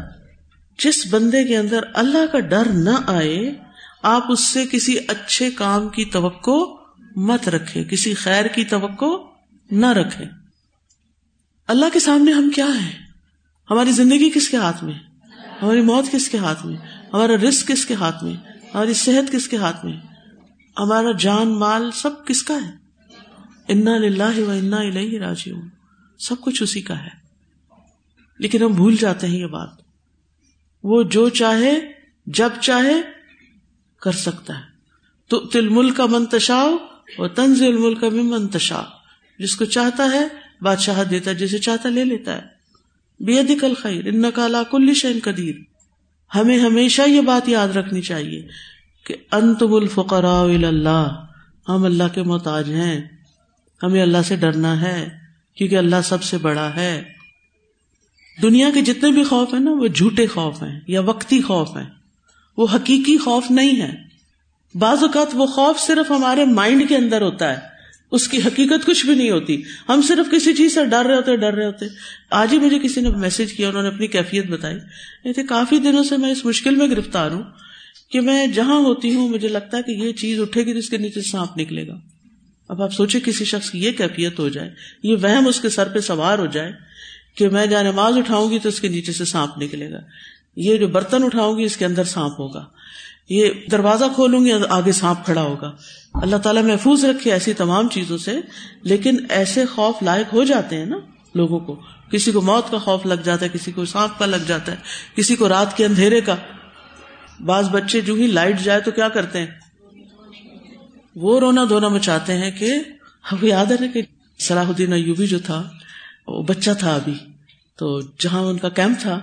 جس 0.78 1.06
بندے 1.10 1.44
کے 1.44 1.56
اندر 1.56 1.80
اللہ 1.94 2.26
کا 2.32 2.38
ڈر 2.40 2.64
نہ 2.64 2.90
آئے، 3.06 3.54
آپ 4.02 4.32
اس 4.32 4.40
سے 4.40 4.66
کسی 4.66 4.98
اچھے 5.08 5.50
کام 5.50 5.88
کی 5.88 6.04
توقع 6.04 6.60
مت 7.16 7.48
رکھے 7.48 7.84
کسی 7.84 8.14
خیر 8.14 8.46
کی 8.46 8.64
توقع 8.64 9.16
نہ 9.70 9.86
رکھے 9.86 10.24
اللہ 11.66 11.86
کے 11.92 12.00
سامنے 12.00 12.32
ہم 12.32 12.50
کیا 12.50 12.66
ہیں؟ 12.66 12.92
ہماری 13.70 13.92
زندگی 13.92 14.30
کس 14.30 14.48
کے 14.48 14.56
ہاتھ 14.56 14.84
میں؟ 14.84 14.94
ہماری 15.62 15.80
موت 15.80 16.12
کس 16.12 16.28
کے 16.28 16.38
ہاتھ 16.38 16.66
میں؟ 16.66 16.76
ہمارا 17.12 17.36
رسک 17.48 17.68
کس 17.68 17.86
کے 17.86 17.94
ہاتھ 17.94 18.24
میں؟ 18.24 18.34
ہماری 18.74 18.94
صحت 18.94 19.32
کس 19.32 19.48
کے 19.48 19.56
ہاتھ 19.56 19.84
میں؟ 19.84 19.96
ہمارا 20.78 21.12
جان 21.12 21.48
مال 21.48 21.90
سب 21.90 22.26
کس 22.26 22.42
کا 22.42 22.54
ہے؟ 22.54 22.89
انا 23.70 23.90
و 24.46 24.50
انا 24.50 24.76
الہ 24.76 25.18
راجی 25.18 25.52
سب 26.18 26.34
کچھ 26.40 26.62
اسی 26.62 26.80
کا 26.80 27.04
ہے۔ 27.04 27.20
لیکن 28.38 28.62
ہم 28.62 28.72
بھول 28.72 28.96
جاتے 28.96 29.26
ہیں 29.26 29.38
یہ 29.38 29.46
بات۔ 29.46 29.68
وہ 30.84 31.02
جو 31.02 31.28
چاہے، 31.28 31.78
جب 32.26 32.48
چاہے، 32.60 32.94
کر 34.00 34.12
سکتا 34.12 34.56
ہے۔ 34.56 34.62
تو 35.28 35.38
تل 35.38 35.68
ملک 35.68 35.96
کا 35.96 36.06
منتشا 36.06 36.64
وہ 37.18 37.26
تنز 37.26 37.62
الملک 37.62 38.00
کا 38.00 38.08
بھی 38.08 38.22
منتشا 38.22 38.82
جس 39.38 39.56
کو 39.56 39.64
چاہتا 39.64 40.10
ہے، 40.12 40.28
بادشاہ 40.62 41.04
دیتا 41.04 41.30
ہے، 41.30 41.34
جسے 41.34 41.58
چاہتا 41.58 41.88
لے 41.88 42.04
لیتا 42.04 42.36
ہے۔ 42.36 42.60
بے 43.24 43.40
ادک 43.40 43.64
الخیر 43.64 44.06
ان 44.06 44.30
کا 44.34 44.48
لا 44.48 44.62
کل 44.62 44.94
شین 44.94 45.18
قدیر 45.22 45.54
ہمیں 46.34 46.58
ہمیشہ 46.58 47.02
یہ 47.08 47.20
بات 47.20 47.48
یاد 47.48 47.68
رکھنی 47.68 48.02
چاہیے 48.02 48.48
کہ 49.06 49.14
انت 49.32 49.62
الفقراء 49.62 50.42
اللہ 50.42 51.26
ہم 51.68 51.84
اللہ 51.84 52.14
کے 52.14 52.22
محتاج 52.22 52.70
ہیں۔ 52.70 53.19
ہمیں 53.82 54.02
اللہ 54.02 54.18
سے 54.28 54.36
ڈرنا 54.36 54.80
ہے، 54.80 55.08
کیونکہ 55.56 55.76
اللہ 55.76 55.96
سب 56.04 56.22
سے 56.22 56.38
بڑا 56.38 56.76
ہے۔ 56.76 57.02
دنیا 58.42 58.70
کے 58.74 58.80
جتنے 58.80 59.10
بھی 59.10 59.24
خوف 59.24 59.54
ہیں 59.54 59.60
نا، 59.60 59.70
وہ 59.70 59.86
جھوٹے 59.86 60.26
خوف 60.26 60.62
ہیں 60.62 60.80
یا 60.86 61.00
وقتی 61.00 61.42
خوف 61.42 61.76
ہیں۔ 61.76 61.86
وہ 62.56 62.66
حقیقی 62.74 63.18
خوف 63.18 63.50
نہیں 63.50 63.80
ہے 63.80 64.10
بعض 64.74 65.02
اوقات 65.02 65.26
وہ 65.32 65.46
خوف 65.46 65.80
صرف 65.80 66.10
ہمارے 66.10 66.44
مائنڈ 66.44 66.88
کے 66.88 66.96
اندر 66.96 67.22
ہوتا 67.22 67.52
ہے۔ 67.52 67.70
اس 68.10 68.28
کی 68.28 68.38
حقیقت 68.38 68.86
کچھ 68.86 69.06
بھی 69.06 69.14
نہیں 69.14 69.30
ہوتی۔ 69.30 69.62
ہم 69.88 70.02
صرف 70.02 70.32
کسی 70.32 70.54
چیز 70.54 70.74
سے 70.74 70.84
ڈر 70.84 71.06
رہے 71.06 71.16
ہوتے، 71.16 71.36
ڈر 71.36 71.54
رہے 71.54 71.66
ہوتے۔ 71.66 71.86
آج 72.30 72.52
ہی 72.52 72.58
مجھے 72.58 72.78
کسی 72.78 73.00
نے 73.00 73.10
میسج 73.10 73.52
کیا، 73.52 73.68
انہوں 73.68 73.82
نے 73.82 73.88
اپنی 73.88 74.06
کیفیت 74.06 74.46
بتائی۔ 74.46 74.76
نہیں 75.24 75.46
کافی 75.46 75.78
دنوں 75.78 76.04
سے 76.04 76.16
میں 76.16 76.30
اس 76.30 76.44
مشکل 76.44 76.74
میں 76.76 76.86
گرفتار 76.86 77.30
ہوں 77.30 77.42
کہ 78.10 78.20
میں 78.20 78.46
جہاں 78.46 78.76
ہوتی 78.76 79.14
ہوں، 79.14 79.28
مجھے 79.28 79.48
لگتا 79.48 79.76
ہے 79.76 79.82
کہ 79.82 79.90
یہ 79.90 80.12
چیز 80.12 80.40
اٹھے 80.40 80.66
گی 80.66 80.74
جس 80.74 80.88
کے 80.88 80.96
نیچے 80.96 81.20
سانپ 81.20 81.58
نکلے 81.58 81.88
گا۔ 81.88 82.00
اب 82.70 82.82
آپ 82.82 82.92
سوچے 82.92 83.20
کسی 83.20 83.44
شخص 83.44 83.70
کی 83.70 83.84
یہ 83.84 83.92
کیفیت 83.92 84.38
ہو 84.38 84.48
جائے، 84.48 84.70
یہ 85.02 85.16
وہم 85.22 85.46
اس 85.46 85.60
کے 85.60 85.68
سر 85.68 85.88
پہ 85.88 85.98
سوار 85.98 86.38
ہو 86.38 86.46
جائے 86.46 86.72
کہ 87.34 87.48
میں 87.48 87.66
جہاں 87.66 87.82
نماز 87.82 88.16
اٹھاؤں 88.16 88.50
گی 88.50 88.58
تو 88.58 88.68
اس 88.68 88.80
کے 88.80 88.88
نیچے 88.88 89.12
سے 89.12 89.24
سانپ 89.24 89.58
نکلے 89.58 89.92
گا۔ 89.92 89.98
یہ 90.56 90.76
جو 90.76 90.88
برتن 90.88 91.24
اٹھاؤں 91.24 91.58
گی 91.58 91.64
اس 91.64 91.76
کے 91.76 91.84
اندر 91.84 92.04
سانپ 92.04 92.40
ہوگا۔ 92.40 92.64
یہ 93.28 93.50
دروازہ 93.70 94.04
کھولوں 94.14 94.44
گی 94.44 94.52
آگے 94.68 94.92
سانپ 94.92 95.24
کھڑا 95.24 95.42
ہوگا۔ 95.42 95.76
اللہ 96.14 96.36
تعالیٰ 96.36 96.62
محفوظ 96.62 97.04
رکھے 97.04 97.32
ایسی 97.32 97.52
تمام 97.52 97.88
چیزوں 97.88 98.18
سے، 98.18 98.36
لیکن 98.82 99.16
ایسے 99.28 99.66
خوف 99.66 99.94
لائق 100.02 100.34
ہو 100.34 100.44
جاتے 100.44 100.76
ہیں 100.76 100.86
نا 100.86 100.96
لوگوں 101.34 101.60
کو۔ 101.60 101.82
کسی 102.12 102.32
کو 102.32 102.40
موت 102.40 102.70
کا 102.70 102.78
خوف 102.78 103.06
لگ 103.06 103.14
جاتا 103.14 103.44
ہے، 103.44 103.50
کسی 103.52 103.72
کو 103.72 103.84
سانپ 103.84 104.18
کا 104.18 104.26
لگ 104.26 104.44
جاتا 104.46 104.72
ہے، 104.72 104.76
کسی 105.16 105.36
کو 105.36 105.48
رات 105.48 105.76
کے 105.76 105.84
اندھیرے 105.84 106.20
کا۔ 106.20 106.36
بعض 107.44 107.68
بچے 107.68 108.00
جو 108.00 108.14
ہی 108.14 108.26
لائٹ 108.26 108.60
جائے 108.60 108.80
تو 108.80 108.90
کیا 108.90 109.08
کرتے 109.08 109.38
ہیں؟ 109.38 109.69
وہ 111.16 111.40
رونا 111.40 111.64
دھونا 111.68 111.88
مچاتے 111.88 112.32
ہیں 112.32 112.50
کہ 112.50 112.74
ہمیں 113.32 113.48
یاد 113.48 113.66
ہے 113.66 113.88
کہ 113.88 114.02
صلاح 114.38 114.68
الدین 114.68 114.92
ایوبی 114.92 115.26
جو 115.26 115.38
تھا، 115.38 115.70
وہ 116.26 116.42
بچہ 116.42 116.70
تھا 116.78 116.94
ابھی۔ 116.94 117.14
تو 117.78 118.00
جہاں 118.00 118.40
ان 118.40 118.58
کا 118.58 118.68
کیمپ 118.68 119.00
تھا، 119.00 119.20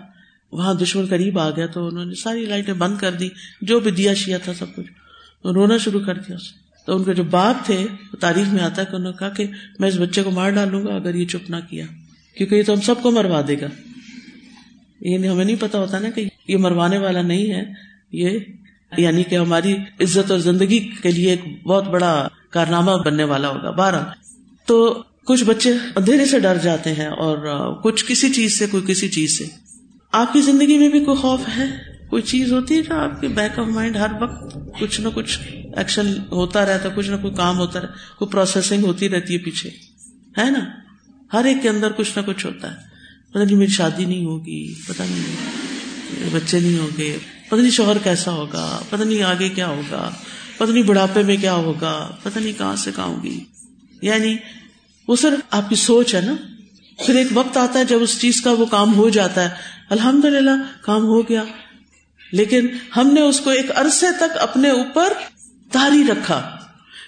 وہاں 0.52 0.74
دشمن 0.74 1.06
قریب 1.06 1.40
آ 1.40 1.50
گیا 1.50 1.68
تو 1.68 1.88
انہوں 1.88 2.06
نے 2.06 2.14
ساری 2.14 2.46
لائٹیں 2.46 2.74
بند 2.74 2.98
کر 2.98 3.12
دی 3.12 3.30
جو 3.62 3.80
بھی 3.80 3.92
دیا 3.92 4.14
شیا 4.14 4.38
تھا 4.38 4.54
سب 4.54 4.76
کچھ۔ 4.76 4.92
رونا 5.46 5.78
شروع 5.78 6.00
کر 6.00 6.18
دیا 6.18 6.38
تو 6.86 6.98
ان 6.98 7.04
کے 7.04 7.14
جو 7.14 7.24
باپ 7.24 7.66
تھے 7.66 7.88
تاریخ 8.20 8.48
میں 8.48 8.64
آتا 8.64 8.82
ہے 8.82 8.88
کہ 8.92 8.96
انہوں 8.96 9.12
نے 9.12 9.18
کہا 9.18 9.30
کہ 9.30 9.48
میں 9.80 9.90
اس 9.90 9.96
بچے 9.96 10.24
کو 10.24 10.32
مار 10.32 10.50
ڈالوں 10.50 10.86
گا 10.86 10.96
اگر 10.96 11.16
یہ 11.16 11.26
چپ 11.26 11.50
نہ 11.50 11.56
کیا، 11.70 11.86
کیونکہ 12.38 12.56
یہ 12.56 12.64
تو 12.64 12.74
ہم 12.74 12.82
سب 12.82 12.96
کو 13.02 13.12
مروا 13.12 13.42
دے 13.48 13.62
گا۔ 13.62 13.68
یہ 15.02 15.28
ہمیں 15.28 15.46
نہیں 15.46 15.56
پتا 15.60 15.80
ہوتا 15.80 16.00
نا 16.00 16.10
کہ 16.10 16.30
یہ 16.48 16.58
مروانے 16.58 16.98
والا 16.98 17.22
نہیں 17.22 17.54
ہے، 17.54 17.74
یہ 18.12 18.40
یعنی 18.98 19.24
کہ 19.24 19.36
ہماری 19.36 19.74
عزت 19.74 20.32
اور 20.32 20.40
زندگی 20.40 20.80
کے 20.80 21.12
لیے 21.12 21.30
ایک 21.30 21.64
بہت 21.64 21.88
بڑا 21.88 22.28
کارنامہ 22.50 22.92
بننے 22.92 23.24
والا 23.24 23.48
ہوگا، 23.50 23.72
بارہ. 23.72 24.06
تو 24.66 25.04
کچھ 25.26 25.44
بچے 25.44 25.72
اندھیرے 25.96 26.26
سے 26.26 26.40
ڈر 26.40 26.58
جاتے 26.58 26.94
ہیں 26.94 27.08
اور 27.08 27.38
کچھ 27.84 28.06
کسی 28.08 28.34
چیز 28.34 28.60
سے، 28.60 28.68
کوئی 28.68 28.84
کسی 28.88 29.10
چیز 29.10 29.38
سے. 29.38 29.46
آپ 30.12 30.34
کی 30.34 30.42
زندگی 30.42 30.78
میں 30.78 30.90
بھی 30.90 31.06
کوئی 31.06 31.18
خوف 31.18 31.40
ہے؟ 31.58 31.66
کوئی 32.10 32.22
چیز 32.22 32.54
ہوتی 32.54 32.76
ہے 32.76 32.82
نا 32.90 33.04
آپ 33.04 33.22
کے 33.22 33.28
بیک 33.28 33.60
آف 33.60 33.68
مائنڈ 33.68 33.96
ہر 33.96 34.12
وقت 34.22 34.58
کچھ 34.80 35.02
نہ 35.02 35.08
کچھ 35.16 35.40
ایکشن 35.78 36.14
ہوتا 36.32 36.66
رہتا، 36.66 36.90
کچھ 36.90 37.10
نہ 37.10 37.16
کوئی 37.16 37.34
کام 37.34 37.58
ہوتا 37.58 37.82
رہتا، 37.82 38.16
کوئی 38.18 38.32
پروسیسنگ 38.32 38.84
ہوتی 38.84 39.10
رہتی 39.10 39.34
ہے 39.34 39.40
پیچھے؟ 39.40 39.70
ہے 40.38 40.52
نا؟ 40.52 40.60
ہر 41.34 41.46
ایک 41.46 41.58
کے 41.62 41.70
اندر 41.70 41.92
کچھ 41.92 42.18
نہ 42.18 42.24
کچھ 42.26 42.46
ہوتا 42.46 42.72
ہے۔ 42.72 42.76
پتہ 43.32 43.40
نہیں 43.40 43.56
میری 43.56 43.72
شادی 43.72 44.06
نہیں 44.06 44.26
ہوگی، 44.26 44.74
پتہ 44.88 45.04
نہیں 45.04 46.30
بچے 46.32 46.60
نہیں 46.60 46.80
ہوں 46.80 46.98
گے۔ 46.98 47.18
پتہ 47.50 47.62
نہیں 47.62 47.72
شوہر 47.72 47.98
کیسا 47.98 48.32
ہوگا، 48.32 48.80
پتہ 48.90 49.04
نہیں 49.04 49.24
آگے 49.24 49.50
کیا 49.50 49.68
ہوگا، 49.68 50.12
پتہ 50.58 50.72
نہیں 50.72 50.84
بڑھاپے 50.84 51.24
میں 51.24 51.38
کیا 51.38 51.54
ہوگا، 51.54 52.16
پتہ 52.24 52.40
نہیں 52.40 52.54
کہاں 52.58 52.76
سے 52.76 52.92
کہاں 52.96 53.06
ہوگی۔ 53.06 53.44
یعنی 54.02 54.36
وہ 55.08 55.16
صرف 55.16 55.40
آپ 55.52 55.70
کی 55.70 55.76
سوچ 55.76 56.16
ہے 56.16 56.22
نا۔ 56.22 56.34
پھر 57.06 57.16
ایک 57.16 57.28
وقت 57.34 57.58
آتا 57.58 57.80
ہے 57.80 57.86
جب 57.86 58.02
اس 58.02 58.22
چیز 58.22 58.42
کا 58.42 58.52
وہ 58.52 58.66
کام 58.66 58.96
ہو 58.96 59.10
جاتا 59.10 59.44
ہے۔ 59.44 59.50
الحمد 59.90 60.26
للہ 60.26 60.52
کام 60.82 61.04
ہو 61.04 61.22
گیا۔ 61.22 61.44
لیکن 62.32 62.68
ہم 62.98 63.14
نے 63.14 63.22
اس 63.22 63.40
کو 63.40 63.50
ایک 63.50 63.66
عرصے 63.76 64.06
تک 64.18 64.38
اپنے 64.40 64.70
اوپر 64.70 65.14
تاری 65.72 66.04
رکھا۔ 66.12 66.58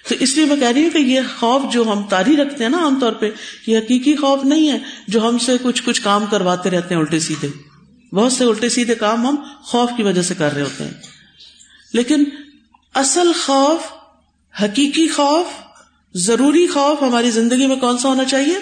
تو 0.08 0.14
اس 0.20 0.36
لیے 0.36 0.44
میں 0.44 0.56
کہہ 0.56 0.68
رہی 0.68 0.82
ہوں 0.82 0.90
کہ 0.90 0.98
یہ 0.98 1.20
خوف 1.38 1.72
جو 1.72 1.92
ہم 1.92 2.02
تاری 2.02 2.36
رکھتے 2.36 2.64
ہیں 2.64 2.70
نا 2.70 2.78
عام 2.78 3.00
طور 3.00 3.12
پہ، 3.12 3.30
یہ 3.66 3.78
حقیقی 3.78 4.16
خوف 4.16 4.44
نہیں 4.44 4.68
ہے 4.68 4.78
جو 5.08 5.28
ہم 5.28 5.38
سے 5.38 5.56
کچھ 5.62 5.82
کچھ 5.84 6.02
کام 6.02 6.24
کرواتے 6.30 6.70
رہتے 6.70 6.94
ہیں 6.94 7.00
الٹے 7.00 7.18
سیدھے۔ 7.18 7.69
بہت 8.12 8.32
سے 8.32 8.44
الٹے 8.44 8.68
سیدھے 8.68 8.94
کام 8.94 9.26
ہم 9.26 9.36
خوف 9.62 9.90
کی 9.96 10.02
وجہ 10.02 10.22
سے 10.22 10.34
کر 10.34 10.52
رہے 10.52 10.62
ہوتے 10.62 10.84
ہیں۔ 10.84 10.94
لیکن 11.92 12.24
اصل 12.94 13.32
خوف، 13.44 13.80
حقیقی 14.62 15.08
خوف، 15.08 15.46
ضروری 16.14 16.66
خوف 16.66 17.02
ہماری 17.02 17.30
زندگی 17.30 17.66
میں 17.66 17.76
کون 17.76 17.98
سا 17.98 18.08
ہونا 18.08 18.24
چاہیے؟ 18.24 18.58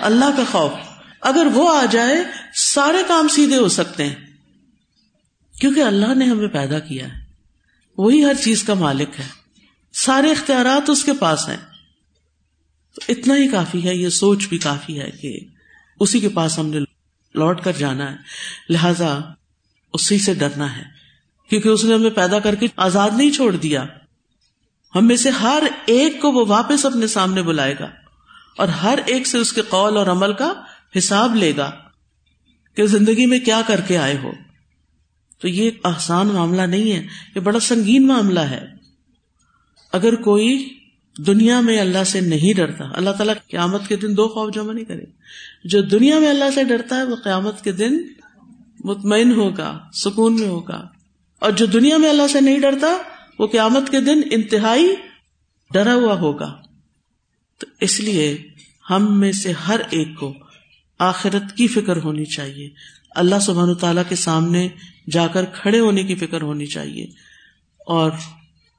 اللہ 0.00 0.24
کا 0.36 0.42
خوف۔ 0.50 0.72
اگر 1.20 1.46
وہ 1.54 1.74
آ 1.74 1.84
جائے، 1.90 2.16
سارے 2.54 2.98
کام 3.08 3.28
سیدھے 3.28 3.56
ہو 3.56 3.68
سکتے 3.68 4.04
ہیں۔ 4.04 4.14
کیونکہ 5.60 5.80
اللہ 5.80 6.14
نے 6.14 6.24
ہمیں 6.24 6.48
پیدا 6.48 6.78
کیا 6.78 7.08
ہے۔ 7.08 7.24
وہی 7.98 8.24
ہر 8.24 8.34
چیز 8.34 8.62
کا 8.62 8.74
مالک 8.74 9.20
ہے۔ 9.20 9.28
سارے 9.92 10.30
اختیارات 10.30 10.90
اس 10.90 11.04
کے 11.04 11.12
پاس 11.12 11.48
ہیں۔ 11.48 11.56
تو 12.94 13.00
اتنا 13.08 13.36
ہی 13.36 13.48
کافی 13.48 13.88
ہے، 13.88 13.94
یہ 13.94 14.08
سوچ 14.08 14.48
بھی 14.48 14.58
کافی 14.58 15.00
ہے 15.00 15.10
کہ 15.10 15.40
اسی 16.00 16.20
کے 16.20 16.28
پاس 16.28 16.58
ہم 16.58 16.66
نے 16.66 16.87
لوٹ 17.38 17.60
کر 17.60 17.72
جانا 17.72 18.12
ہے۔ 18.12 18.16
لہذا 18.68 19.18
اسی 19.92 20.18
سے 20.18 20.34
ڈرنا 20.34 20.76
ہے۔ 20.76 20.82
کیونکہ 21.50 21.68
اس 21.68 21.84
نے 21.84 21.94
ہمیں 21.94 22.10
پیدا 22.10 22.38
کر 22.38 22.54
کے 22.54 22.66
آزاد 22.76 23.10
نہیں 23.16 23.30
چھوڑ 23.30 23.56
دیا۔ 23.56 23.84
ہم 24.94 25.06
میں 25.06 25.16
سے 25.16 25.30
ہر 25.30 25.62
ایک 25.86 26.20
کو 26.20 26.32
وہ 26.32 26.44
واپس 26.46 26.86
اپنے 26.86 27.06
سامنے 27.06 27.42
بلائے 27.42 27.74
گا 27.80 27.90
اور 28.58 28.68
ہر 28.68 28.98
ایک 29.06 29.26
سے 29.26 29.38
اس 29.38 29.52
کے 29.52 29.62
قول 29.62 29.96
اور 29.96 30.06
عمل 30.06 30.32
کا 30.32 30.52
حساب 30.98 31.34
لے 31.34 31.56
گا 31.56 31.70
کہ 32.74 32.86
زندگی 32.86 33.26
میں 33.26 33.40
کیا 33.40 33.60
کر 33.66 33.80
کے 33.80 33.98
آئے 33.98 34.18
ہو۔ 34.22 34.32
تو 35.38 35.48
یہ 35.48 35.70
آسان 35.84 36.26
معاملہ 36.26 36.62
نہیں 36.62 36.92
ہے، 36.92 37.06
یہ 37.34 37.40
بڑا 37.40 37.60
سنگین 37.60 38.06
معاملہ 38.06 38.40
ہے۔ 38.40 38.66
اگر 39.92 40.14
کوئی 40.14 40.77
دنیا 41.26 41.60
میں 41.60 41.80
اللہ 41.80 42.04
سے 42.04 42.20
نہیں 42.20 42.54
ڈرتا۔ 42.54 42.84
اللہ 42.94 43.10
تعالیٰ 43.10 43.34
قیامت 43.48 43.88
کے 43.88 43.96
دن 43.96 44.16
دو 44.16 44.28
خوف 44.28 44.54
جمع 44.54 44.72
نہیں 44.72 44.84
کرے۔ 44.84 45.04
جو 45.64 45.82
دنیا 45.82 46.18
میں 46.18 46.28
اللہ 46.28 46.44
سے 46.54 46.64
ڈرتا 46.64 46.96
ہے، 46.96 47.04
وہ 47.04 47.16
قیامت 47.16 47.64
کے 47.64 47.72
دن 47.72 47.98
مطمئن 48.84 49.32
ہوگا، 49.32 49.78
سکون 49.92 50.40
میں 50.40 50.48
ہوگا۔ 50.48 50.88
اور 51.38 51.50
جو 51.50 51.66
دنیا 51.66 51.96
میں 51.96 52.10
اللہ 52.10 52.26
سے 52.32 52.40
نہیں 52.40 52.58
ڈرتا، 52.58 52.98
وہ 53.38 53.46
قیامت 53.46 53.90
کے 53.90 54.00
دن 54.00 54.20
انتہائی 54.30 54.94
ڈرا 55.70 55.94
ہوا 55.94 56.20
ہوگا۔ 56.20 56.62
تو 57.58 57.66
اس 57.80 58.00
لیے 58.00 58.48
ہم 58.90 59.20
میں 59.20 59.32
سے 59.32 59.52
ہر 59.52 59.80
ایک 59.90 60.08
کو 60.18 60.34
آخرت 60.98 61.56
کی 61.56 61.66
فکر 61.66 61.96
ہونی 61.96 62.24
چاہیے۔ 62.24 62.70
اللہ 63.10 63.38
سبحان 63.40 63.74
تعالیٰ 63.74 64.02
کے 64.08 64.14
سامنے 64.14 64.68
جا 65.10 65.26
کر 65.26 65.44
کھڑے 65.44 65.80
ہونے 65.80 66.02
کی 66.02 66.14
فکر 66.14 66.42
ہونی 66.42 66.66
چاہیے۔ 66.66 67.06
اور 67.86 68.10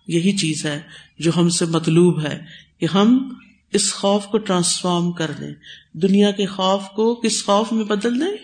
یہی 0.09 0.37
چیز 0.37 0.65
ہے 0.65 0.81
جو 1.19 1.31
ہم 1.37 1.49
سے 1.49 1.65
مطلوب 1.65 2.23
ہے 2.23 2.45
کہ 2.79 2.87
ہم 2.93 3.33
اس 3.73 3.93
خوف 3.93 4.25
کو 4.25 4.37
ٹرانسفارم 4.37 5.11
کر 5.11 5.31
دیں 5.39 5.53
دنیا 5.93 6.31
کے 6.31 6.45
خوف 6.45 6.83
کو 6.95 7.15
کس 7.15 7.45
خوف 7.45 7.71
میں 7.71 7.85
بدل 7.85 8.21
دیں؟ 8.21 8.37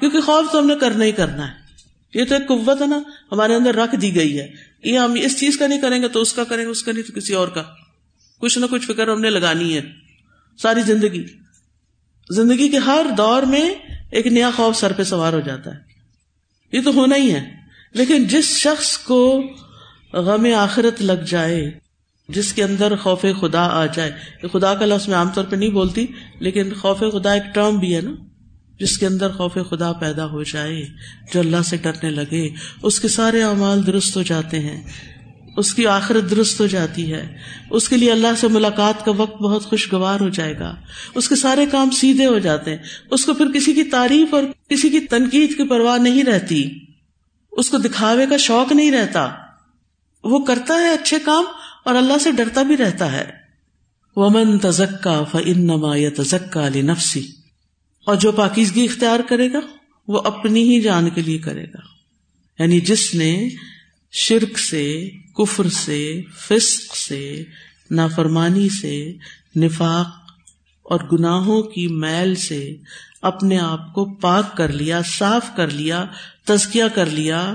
کیونکہ 0.00 0.20
خوف 0.20 0.52
تو 0.52 0.58
ہم 0.58 0.66
نے 0.66 0.74
کرنا 0.80 1.04
ہی 1.04 1.12
کرنا 1.12 1.48
ہے۔ 1.48 1.52
یہ 2.14 2.24
تو 2.24 2.34
ایک 2.34 2.48
قوت 2.48 2.82
ہے 2.82 2.86
نا، 2.86 3.02
ہمارے 3.32 3.54
اندر 3.54 3.74
رکھ 3.74 3.96
دی 3.96 4.14
گئی 4.14 4.38
ہے۔ 4.38 4.52
یہ 4.84 4.98
ہم 4.98 5.12
اس 5.12 5.40
چیز 5.40 5.58
کا 5.58 5.66
نہیں 5.66 5.80
کریں 5.80 6.02
گے 6.02 6.08
تو 6.08 6.20
اس 6.20 6.32
کا 6.32 6.44
کریں 6.44 6.64
گے، 6.64 6.68
اس 6.68 6.82
کا 6.82 6.92
نہیں 6.92 7.02
تو 7.02 7.12
کسی 7.12 7.34
اور 7.34 7.48
کا۔ 7.48 7.62
کچھ 8.38 8.58
نہ 8.58 8.66
کچھ 8.70 8.86
فکر 8.86 9.08
ہم 9.08 9.20
نے 9.20 9.30
لگانی 9.30 9.76
ہے۔ 9.76 9.80
ساری 10.58 10.80
زندگی۔ 10.80 11.26
زندگی 12.30 12.68
کے 12.68 12.78
ہر 12.78 13.06
دور 13.16 13.42
میں 13.42 13.74
ایک 14.10 14.26
نیا 14.26 14.50
خوف 14.56 14.76
سر 14.76 14.92
پہ 14.92 15.02
سوار 15.02 15.32
ہو 15.32 15.40
جاتا 15.40 15.70
ہے۔ 15.74 15.80
یہ 16.72 16.82
تو 16.82 16.90
ہونا 16.90 17.16
ہی 17.16 17.34
ہے۔ 17.34 17.54
لیکن 17.92 18.24
جس 18.24 18.44
شخص 18.44 18.98
کو 18.98 19.42
غم 20.12 20.46
آخرت 20.58 21.02
لگ 21.02 21.24
جائے، 21.26 21.70
جس 22.28 22.52
کے 22.52 22.64
اندر 22.64 22.96
خوف 22.96 23.24
خدا 23.40 23.62
آ 23.62 23.86
جائے۔ 23.86 24.10
خدا 24.52 24.74
کا 24.74 24.86
لفظ 24.86 25.08
میں 25.08 25.16
عام 25.16 25.28
طور 25.28 25.44
پہ 25.44 25.56
نہیں 25.56 25.70
بولتی، 25.70 26.06
لیکن 26.40 26.74
خوف 26.74 26.98
خدا 27.12 27.32
ایک 27.32 27.54
ٹرم 27.54 27.78
بھی 27.78 27.96
ہے 27.96 28.00
نا، 28.00 28.14
جس 28.80 28.98
کے 28.98 29.06
اندر 29.06 29.30
خوف 29.30 29.58
خدا 29.70 29.92
پیدا 29.92 30.26
ہو 30.26 30.42
جائے، 30.42 30.82
جو 31.34 31.40
اللہ 31.40 31.62
سے 31.64 31.76
ڈرنے 31.76 32.10
لگے۔ 32.10 32.48
اس 32.82 33.00
کے 33.00 33.08
سارے 33.08 33.42
اعمال 33.42 33.86
درست 33.86 34.16
ہو 34.16 34.22
جاتے 34.22 34.60
ہیں، 34.60 34.82
اس 35.56 35.74
کی 35.74 35.86
آخرت 35.86 36.30
درست 36.30 36.60
ہو 36.60 36.66
جاتی 36.66 37.12
ہے۔ 37.12 37.36
اس 37.70 37.88
کے 37.88 37.96
لیے 37.96 38.12
اللہ 38.12 38.26
سے 38.40 38.48
ملاقات 38.48 39.04
کا 39.04 39.12
وقت 39.12 39.42
بہت 39.42 39.64
خوشگوار 39.64 40.20
ہو 40.20 40.28
جائے 40.28 40.58
گا۔ 40.58 40.76
اس 41.14 41.28
کے 41.28 41.36
سارے 41.36 41.66
کام 41.66 41.90
سیدھے 41.90 42.26
ہو 42.26 42.38
جاتے 42.38 42.70
ہیں۔ 42.70 42.78
اس 43.10 43.24
کو 43.24 43.34
پھر 43.34 43.52
کسی 43.54 43.72
کی 43.72 43.82
تعریف 43.82 44.34
اور 44.34 44.42
کسی 44.68 44.90
کی 44.90 45.00
تنقید 45.00 45.56
کی 45.56 45.68
پرواہ 45.68 45.98
نہیں 45.98 46.24
رہتی۔ 46.24 46.78
اس 47.52 47.70
کو 47.70 47.78
دکھاوے 47.78 48.26
کا 48.30 48.36
شوق 48.36 48.72
نہیں 48.72 48.90
رہتا۔ 48.90 49.28
وہ 50.24 50.44
کرتا 50.44 50.74
ہے 50.74 50.92
اچھے 50.92 51.18
کام 51.24 51.44
اور 51.84 51.94
اللہ 51.94 52.18
سے 52.18 52.32
ڈرتا 52.32 52.62
بھی 52.62 52.76
رہتا 52.76 53.12
ہے۔ 53.12 53.30
ومن 54.16 54.58
تزکا 54.58 55.24
فنما 55.24 55.96
یا 55.96 56.10
تزکا 56.16 56.66
علی 56.66 56.82
نفسی 56.82 57.28
اور 58.06 58.16
جو 58.16 58.32
پاکیزگی 58.32 58.84
اختیار 58.84 59.20
کرے 59.20 59.52
گا، 59.52 59.58
وہ 60.08 60.20
اپنی 60.24 60.62
ہی 60.62 60.80
جان 60.80 61.10
کے 61.10 61.20
لیے 61.20 61.38
کرے 61.38 61.64
گا۔ 61.64 61.80
یعنی 62.58 62.80
جس 62.80 63.14
نے 63.14 63.48
شرک 64.12 64.58
سے، 64.58 65.10
کفر 65.38 65.68
سے، 65.68 66.22
فسق 66.38 66.96
سے، 66.96 67.44
نافرمانی 67.90 68.68
سے، 68.68 69.12
نفاق 69.56 70.08
اور 70.82 71.00
گناہوں 71.12 71.62
کی 71.62 71.88
میل 71.88 72.34
سے 72.34 72.76
اپنے 73.22 73.58
آپ 73.58 73.94
کو 73.94 74.04
پاک 74.04 74.56
کر 74.56 74.72
لیا، 74.72 75.00
صاف 75.18 75.56
کر 75.56 75.70
لیا 75.70 76.04
تزکیا 76.44 76.88
کر 76.88 77.06
لیا 77.06 77.54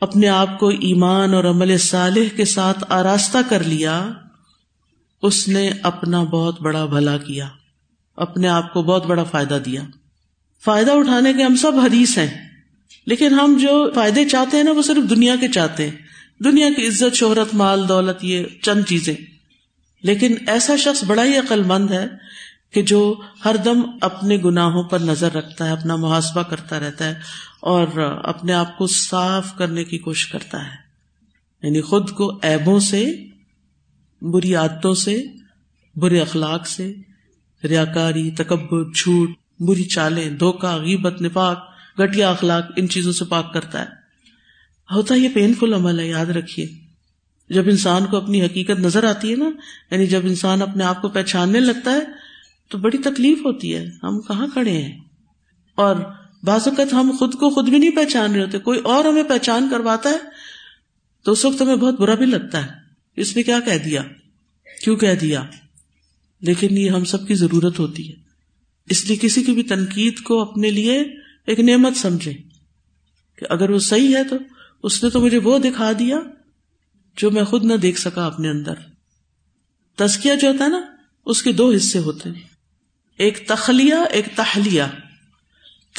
اپنے 0.00 0.28
آپ 0.28 0.58
کو 0.58 0.68
ایمان 0.68 1.34
اور 1.34 1.44
عمل 1.44 1.78
صالح 1.78 2.36
کے 2.36 2.44
ساتھ 2.44 2.84
آراستہ 2.88 3.38
کر 3.48 3.64
لیا، 3.64 4.10
اس 5.22 5.48
نے 5.48 5.70
اپنا 5.82 6.22
بہت 6.22 6.60
بڑا 6.60 6.84
بھلا 6.84 7.16
کیا، 7.16 7.48
اپنے 8.16 8.48
آپ 8.48 8.72
کو 8.72 8.82
بہت 8.82 9.06
بڑا 9.06 9.22
فائدہ 9.22 9.58
دیا۔ 9.64 9.82
فائدہ 10.64 10.90
اٹھانے 10.90 11.32
کے 11.32 11.42
ہم 11.42 11.56
سب 11.56 11.78
حدیث 11.78 12.18
ہیں، 12.18 12.48
لیکن 13.06 13.34
ہم 13.34 13.58
جو 13.60 13.90
فائدے 13.94 14.24
چاہتے 14.24 14.56
ہیں 14.56 14.64
نا، 14.64 14.70
وہ 14.70 14.82
صرف 14.82 15.10
دنیا 15.10 15.36
کے 15.40 15.48
چاہتے 15.48 15.88
ہیں۔ 15.88 15.96
دنیا 16.44 16.68
کی 16.76 16.86
عزت، 16.86 17.14
شہرت، 17.14 17.54
مال، 17.54 17.88
دولت، 17.88 18.24
یہ 18.24 18.44
چند 18.62 18.84
چیزیں۔ 18.88 19.14
لیکن 20.02 20.34
ایسا 20.46 20.76
شخص 20.76 21.04
بڑا 21.04 21.24
ہی 21.24 21.36
عقل 21.36 21.62
مند 21.62 21.90
ہے 21.90 22.06
کہ 22.72 22.82
جو 22.82 23.14
ہر 23.44 23.56
دم 23.56 23.82
اپنے 24.00 24.36
گناہوں 24.36 24.82
پر 24.82 24.98
نظر 24.98 25.32
رکھتا 25.32 25.66
ہے، 25.66 25.70
اپنا 25.70 25.96
محاسبہ 25.96 26.42
کرتا 26.42 26.80
رہتا 26.80 27.04
ہے۔ 27.04 27.14
اور 27.60 27.86
اپنے 28.24 28.52
آپ 28.52 28.78
کو 28.78 28.86
صاف 28.86 29.56
کرنے 29.56 29.84
کی 29.84 29.98
کوشش 29.98 30.26
کرتا 30.26 30.64
ہے۔ 30.64 30.90
یعنی 31.62 31.80
خود 31.80 32.10
کو 32.10 32.38
ایبوں 32.42 32.80
سے، 32.80 33.06
بری 34.22 34.54
عادتوں 34.54 34.94
سے، 34.94 35.22
برے 35.96 36.20
اخلاق 36.20 36.66
سے، 36.66 36.94
ریاکاری، 37.64 38.30
تکبر، 38.30 38.84
جھوٹ، 38.84 39.30
بری 39.60 39.84
چالیں، 39.84 40.30
دھوکہ، 40.30 40.76
غیبت، 40.76 41.22
نفاق 41.22 41.68
گٹیا 42.00 42.30
اخلاق، 42.30 42.64
ان 42.76 42.88
چیزوں 42.88 43.12
سے 43.12 43.24
پاک 43.24 43.54
کرتا 43.54 43.80
ہے۔ 43.80 43.86
ہوتا 44.94 45.14
یہ 45.14 45.28
پین 45.34 45.54
فل 45.54 45.74
عمل 45.74 46.00
ہے، 46.00 46.08
یاد 46.08 46.26
رکھیے۔ 46.26 46.68
جب 47.48 47.62
انسان 47.66 48.06
کو 48.06 48.16
اپنی 48.16 48.42
حقیقت 48.42 48.80
نظر 48.80 49.04
آتی 49.04 49.30
ہے 49.30 49.36
نا 49.36 49.50
یعنی 49.90 50.06
جب 50.06 50.20
انسان 50.24 50.62
اپنے 50.62 50.84
آپ 50.84 51.02
کو 51.02 51.08
پہچاننے 51.08 51.60
لگتا 51.60 51.90
ہے، 51.90 52.00
تو 52.68 52.78
بڑی 52.78 52.98
تکلیف 52.98 53.38
ہوتی 53.38 53.76
ہے۔ 53.76 53.86
ہم 54.02 54.20
کہاں 54.20 54.46
کھڑے 54.52 54.72
ہیں؟ 54.72 55.00
اور 55.74 55.96
بعض 56.42 56.68
اوقات 56.68 56.92
ہم 56.92 57.10
خود 57.18 57.34
کو 57.34 57.50
خود 57.50 57.68
بھی 57.68 57.78
نہیں 57.78 57.90
پہچان 57.90 58.34
رہے 58.34 58.44
ہوتے، 58.44 58.58
کوئی 58.58 58.80
اور 58.80 59.04
ہمیں 59.04 59.22
پہچان 59.22 59.68
کرواتا 59.70 60.10
ہے، 60.10 60.16
تو 61.22 61.32
اس 61.32 61.44
وقت 61.44 61.62
ہمیں 61.62 61.76
بہت 61.76 62.00
برا 62.00 62.14
بھی 62.14 62.26
لگتا 62.26 62.66
ہے۔ 62.66 62.70
اس 63.16 63.36
نے 63.36 63.42
کیا 63.42 63.60
کہہ 63.60 63.78
دیا؟ 63.78 64.02
کیوں 64.84 64.96
کہہ 64.96 65.14
دیا؟ 65.14 65.42
لیکن 66.40 66.78
یہ 66.78 66.90
ہم 66.90 67.04
سب 67.04 67.28
کی 67.28 67.34
ضرورت 67.34 67.78
ہوتی 67.78 68.08
ہے۔ 68.08 68.16
اس 68.88 69.06
لیے 69.06 69.16
کسی 69.16 69.42
کی 69.42 69.52
بھی 69.52 69.62
تنقید 69.62 70.20
کو 70.20 70.40
اپنے 70.40 70.70
لیے 70.70 71.00
ایک 71.46 71.60
نعمت 71.60 71.96
سمجھے 71.96 72.32
کہ 73.36 73.46
اگر 73.50 73.70
وہ 73.70 73.78
صحیح 73.78 74.16
ہے 74.16 74.24
تو 74.24 74.36
اس 74.82 75.04
نے 75.04 75.10
تو 75.10 75.20
مجھے 75.20 75.38
وہ 75.38 75.58
دکھا 75.58 75.92
دیا 75.98 76.18
جو 77.16 77.30
میں 77.30 77.44
خود 77.44 77.64
نہ 77.64 77.74
دیکھ 77.74 78.00
سکا 78.00 78.26
اپنے 78.26 78.48
اندر۔ 78.48 78.74
تزکیا 79.96 80.34
جو 80.34 80.48
ہوتا 80.48 80.64
ہے 80.64 80.68
نا، 80.68 80.80
اس 81.26 81.42
کے 81.42 81.52
دو 81.52 81.72
حصے 81.72 81.98
ہوتے 81.98 82.28
ہیں۔ 82.28 82.42
ایک 83.16 83.48
تخلیہ، 83.48 83.94
ایک 84.10 84.26
تہلیہ 84.36 84.82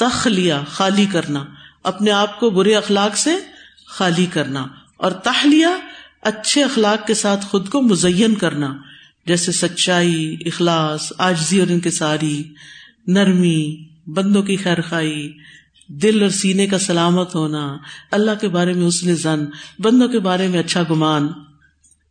تخلیہ 0.02 0.54
خالی 0.68 1.06
کرنا۔ 1.06 1.44
اپنے 1.82 2.10
آپ 2.10 2.40
کو 2.40 2.50
برے 2.50 2.74
اخلاق 2.74 3.16
سے 3.16 3.30
خالی 3.86 4.26
کرنا۔ 4.26 4.66
اور 4.96 5.10
تہلیہ 5.10 5.66
اچھے 6.22 6.64
اخلاق 6.64 7.06
کے 7.06 7.14
ساتھ 7.14 7.46
خود 7.46 7.68
کو 7.68 7.82
مزین 7.82 8.34
کرنا۔ 8.34 8.76
جیسے 9.26 9.52
سچائی، 9.52 10.36
اخلاص، 10.46 11.12
آجزی 11.18 11.60
اور 11.60 11.68
انکساری، 11.68 12.42
نرمی، 13.06 13.88
بندوں 14.06 14.42
کی 14.42 14.56
خیر 14.56 14.82
خائی 14.82 15.38
دل 15.88 16.22
اور 16.22 16.30
سینے 16.30 16.66
کا 16.66 16.78
سلامت 16.78 17.34
ہونا۔ 17.34 17.76
اللہ 18.10 18.30
کے 18.40 18.48
بارے 18.48 18.72
میں 18.72 18.88
حسن 18.88 19.14
زن، 19.14 19.44
بندوں 19.78 20.08
کے 20.08 20.18
بارے 20.18 20.48
میں 20.48 20.58
اچھا 20.58 20.82
گمان۔ 20.90 21.28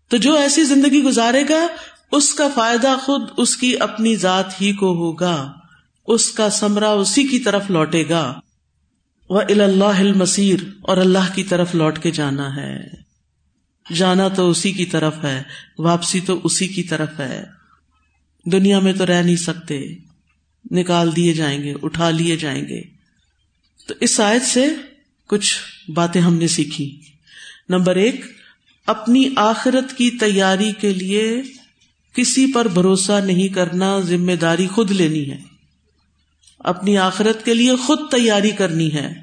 تو 0.07 0.17
جو 0.17 0.33
ایسی 0.33 0.63
زندگی 0.63 1.03
گزارے 1.03 1.43
گا، 1.49 1.67
اس 2.11 2.33
کا 2.33 2.47
فائدہ 2.55 2.95
خود 3.03 3.21
اس 3.37 3.57
کی 3.57 3.77
اپنی 3.79 4.15
ذات 4.15 4.61
ہی 4.61 4.73
کو 4.73 4.93
ہوگا۔ 4.93 5.51
اس 6.07 6.31
کا 6.31 6.49
سمرا 6.49 6.89
اسی 6.89 7.23
کی 7.23 7.39
طرف 7.39 7.63
لوٹے 7.69 8.09
گا۔ 8.09 8.39
وہ 9.29 9.41
اللہ 9.49 10.13
مسیر 10.15 10.59
اور 10.81 10.97
اللہ 10.97 11.35
کی 11.35 11.43
طرف 11.43 11.75
لوٹ 11.75 11.99
کے 11.99 12.11
جانا 12.11 12.55
ہے۔ 12.55 13.01
جانا 13.95 14.27
تو 14.27 14.49
اسی 14.49 14.71
کی 14.71 14.85
طرف 14.85 15.13
ہے، 15.23 15.43
واپسی 15.79 16.19
تو 16.19 16.39
اسی 16.43 16.67
کی 16.67 16.83
طرف 16.83 17.19
ہے۔ 17.19 17.43
دنیا 18.45 18.79
میں 18.79 18.93
تو 18.93 19.05
رہ 19.05 19.23
نہیں 19.23 19.35
سکتے۔ 19.35 19.95
نکال 20.71 21.15
دیے 21.15 21.33
جائیں 21.33 21.63
گے، 21.63 21.73
اٹھا 21.83 22.09
لیے 22.09 22.37
جائیں 22.37 22.63
گے۔ 22.63 22.81
تو 23.87 23.93
اس 23.99 24.19
آیت 24.19 24.41
سے 24.41 24.67
کچھ 25.27 25.57
باتیں 25.91 26.21
ہم 26.21 26.35
نے 26.35 26.47
سیکھی۔ 26.47 27.01
نمبر 27.69 27.95
ایک، 27.95 28.25
اپنی 28.87 29.29
آخرت 29.35 29.97
کی 29.97 30.11
تیاری 30.11 30.71
کے 30.71 30.93
لیے 30.93 31.41
کسی 32.13 32.53
پر 32.53 32.67
بھروسہ 32.67 33.19
نہیں 33.25 33.47
کرنا، 33.47 33.99
ذمہ 33.99 34.31
داری 34.31 34.67
خود 34.67 34.91
لینی 34.91 35.31
ہے۔ 35.31 35.50
اپنی 36.63 36.97
آخرت 36.97 37.45
کے 37.45 37.53
لیے 37.53 37.75
خود 37.75 37.99
تیاری 38.11 38.51
کرنی 38.51 38.93
ہے۔ 38.93 39.13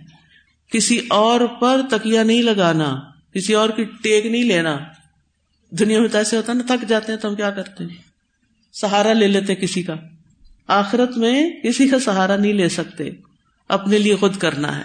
کسی 0.72 1.00
اور 1.10 1.40
پر 1.60 1.80
تکیا 1.90 2.22
نہیں 2.22 2.42
لگانا، 2.42 2.96
کسی 3.34 3.54
اور 3.54 3.68
کی 3.68 3.84
ٹیک 3.84 4.26
نہیں 4.26 4.44
لینا۔ 4.44 4.78
دنیا 5.70 6.00
میں 6.00 6.08
تو 6.08 6.18
ایسے 6.18 6.36
ہوتا 6.36 6.52
نا، 6.52 6.62
تھک 6.66 6.88
جاتے 6.88 7.12
ہیں 7.12 7.18
تو 7.18 7.28
ہم 7.28 7.34
کیا 7.34 7.50
کرتے 7.50 7.84
ہیں؟ 7.84 7.96
سہارا 8.72 9.12
لے 9.12 9.28
لیتے 9.28 9.54
کسی 9.54 9.82
کا۔ 9.82 9.94
آخرت 10.66 11.18
میں 11.18 11.50
کسی 11.50 11.88
کا 11.88 11.98
سہارا 11.98 12.36
نہیں 12.36 12.52
لے 12.52 12.68
سکتے۔ 12.68 13.10
اپنے 13.68 13.98
لیے 13.98 14.16
خود 14.16 14.36
کرنا 14.36 14.76
ہے۔ 14.76 14.82